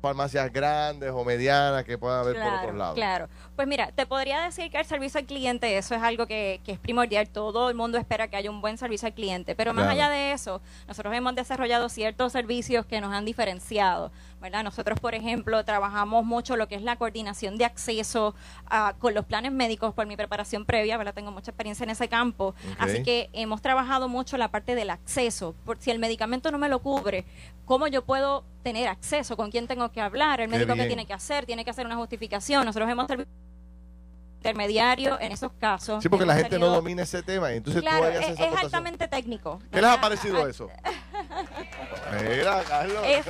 [0.00, 2.94] farmacias grandes o medianas que puedan haber por otros lados?
[2.94, 3.28] Claro.
[3.56, 6.72] Pues mira, te podría decir que el servicio al cliente, eso es algo que, que
[6.72, 7.28] es primordial.
[7.28, 9.54] Todo el mundo espera que haya un buen servicio al cliente.
[9.54, 14.10] Pero más allá de eso, nosotros hemos desarrollado ciertos servicios que nos han diferenciado.
[14.40, 14.64] ¿verdad?
[14.64, 18.34] Nosotros, por ejemplo, trabajamos mucho lo que es la coordinación de acceso
[18.66, 21.14] ah, con los planes médicos por mi preparación previa, ¿verdad?
[21.14, 22.54] Tengo mucha experiencia en ese campo.
[22.78, 25.54] Así que hemos trabajado mucho la parte del acceso.
[25.64, 27.24] Por si el medicamento no me lo cubre,
[27.66, 29.36] ¿cómo yo puedo tener acceso?
[29.36, 30.40] ¿Con quién tengo que hablar?
[30.40, 30.88] ¿El Qué médico que bien.
[30.88, 31.46] tiene que hacer?
[31.46, 32.64] ¿Tiene que hacer una justificación?
[32.64, 33.06] Nosotros hemos
[34.36, 36.02] intermediario en esos casos.
[36.02, 37.52] Sí, porque la gente no domina ese tema.
[37.52, 39.60] y Entonces Claro, tú es, es altamente técnico.
[39.70, 40.70] ¿Qué les ha parecido Ah, eso?
[42.28, 43.04] Mira, Carlos.
[43.06, 43.26] Es-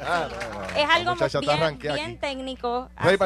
[0.00, 2.88] Ah, no, no, Es la algo bien, bien técnico.
[2.96, 3.16] Rey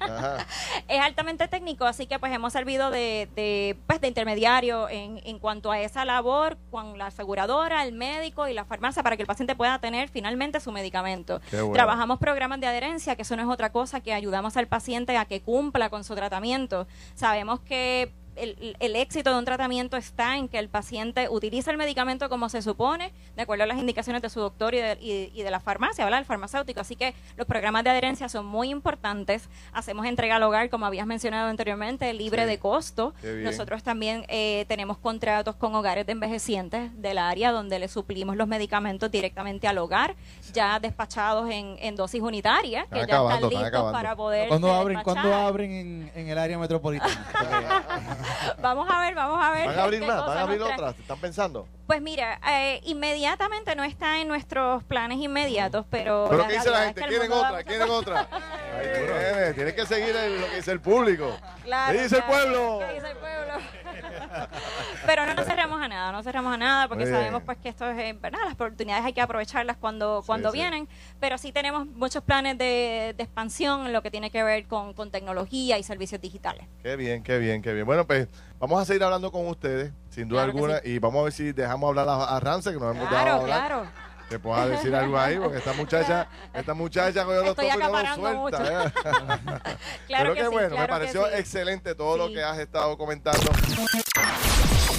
[0.00, 0.46] Ajá.
[0.88, 5.38] es altamente técnico, así que pues hemos servido de, de, pues, de intermediario en, en
[5.38, 9.26] cuanto a esa labor con la aseguradora, el médico y la farmacia para que el
[9.26, 11.40] paciente pueda tener finalmente su medicamento.
[11.50, 11.72] Bueno.
[11.72, 15.24] Trabajamos programas de adherencia, que eso no es otra cosa que ayudamos al paciente a
[15.24, 16.86] que cumpla con su tratamiento.
[17.14, 21.76] Sabemos que el, el éxito de un tratamiento está en que el paciente utilice el
[21.76, 25.30] medicamento como se supone, de acuerdo a las indicaciones de su doctor y de, y-
[25.38, 26.20] y de la farmacia, ¿verdad?
[26.20, 26.80] El farmacéutico.
[26.80, 29.48] Así que los programas de adherencia son muy importantes.
[29.72, 32.48] Hacemos entrega al hogar, como habías mencionado anteriormente, libre Sí.
[32.48, 33.14] de costo.
[33.22, 38.48] Nosotros también eh, tenemos contratos con hogares de envejecientes del área donde le suplimos los
[38.48, 40.14] medicamentos directamente al hogar,
[40.52, 43.92] ya despachados en, en dosis unitarias, que ya están listos acabando.
[43.92, 47.26] para poder ¿Cuándo abren, ¿cuándo abren en, en el área metropolitana?
[48.60, 49.66] Vamos a ver, vamos a ver.
[49.66, 50.26] ¿Van a abrir más?
[50.26, 50.98] ¿Van a abrir otras?
[50.98, 51.66] ¿Están pensando?
[51.86, 56.26] Pues mira, eh, inmediatamente no está en nuestros planes inmediatos, pero...
[56.30, 57.00] ¿Pero qué dice la gente?
[57.00, 57.62] es que ¿Quieren otra?
[57.64, 58.28] ¿Quieren otra?
[59.54, 61.36] Tienes que seguir el- lo que dice el público.
[61.62, 62.78] Claro, ¿Qué dice el pueblo?
[62.80, 63.54] ¿Qué dice el pueblo?
[65.06, 67.88] Pero no nos cerramos a nada, no cerramos a nada porque sabemos pues que esto
[67.90, 68.38] es, eh, ¿verdad?
[68.44, 70.58] Las oportunidades hay que aprovecharlas cuando, cuando sí.
[70.58, 70.88] vienen,
[71.20, 74.94] pero sí tenemos muchos planes de, de expansión en lo que tiene que ver con,
[74.94, 76.66] con tecnología y servicios digitales.
[76.82, 77.86] Qué bien, qué bien, qué bien.
[77.86, 78.28] Bueno, pues
[78.58, 81.52] vamos a seguir hablando con ustedes, sin duda Claro alguna, y vamos a ver si
[81.52, 83.66] dejamos hablar a, a Rance, que nos hemos Claro, hablar.
[83.66, 83.86] claro.
[84.28, 87.72] Que pueda decir algo ahí, porque esta muchacha, esta muchacha con los y no lo
[87.72, 88.86] acaparando suelta.
[88.86, 88.92] ¿eh?
[90.06, 91.32] Claro Pero que sí, bueno, claro me pareció sí.
[91.36, 93.50] excelente todo lo que has estado comentando.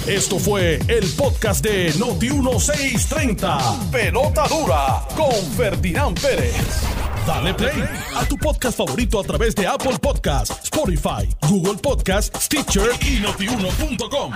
[0.06, 3.90] Esto fue el podcast de Noti1630.
[3.90, 6.54] Pelota dura con Ferdinand Pérez.
[7.26, 7.82] Dale play
[8.14, 14.32] a tu podcast favorito a través de Apple Podcasts, Spotify, Google Podcasts, Stitcher y notiuno.com.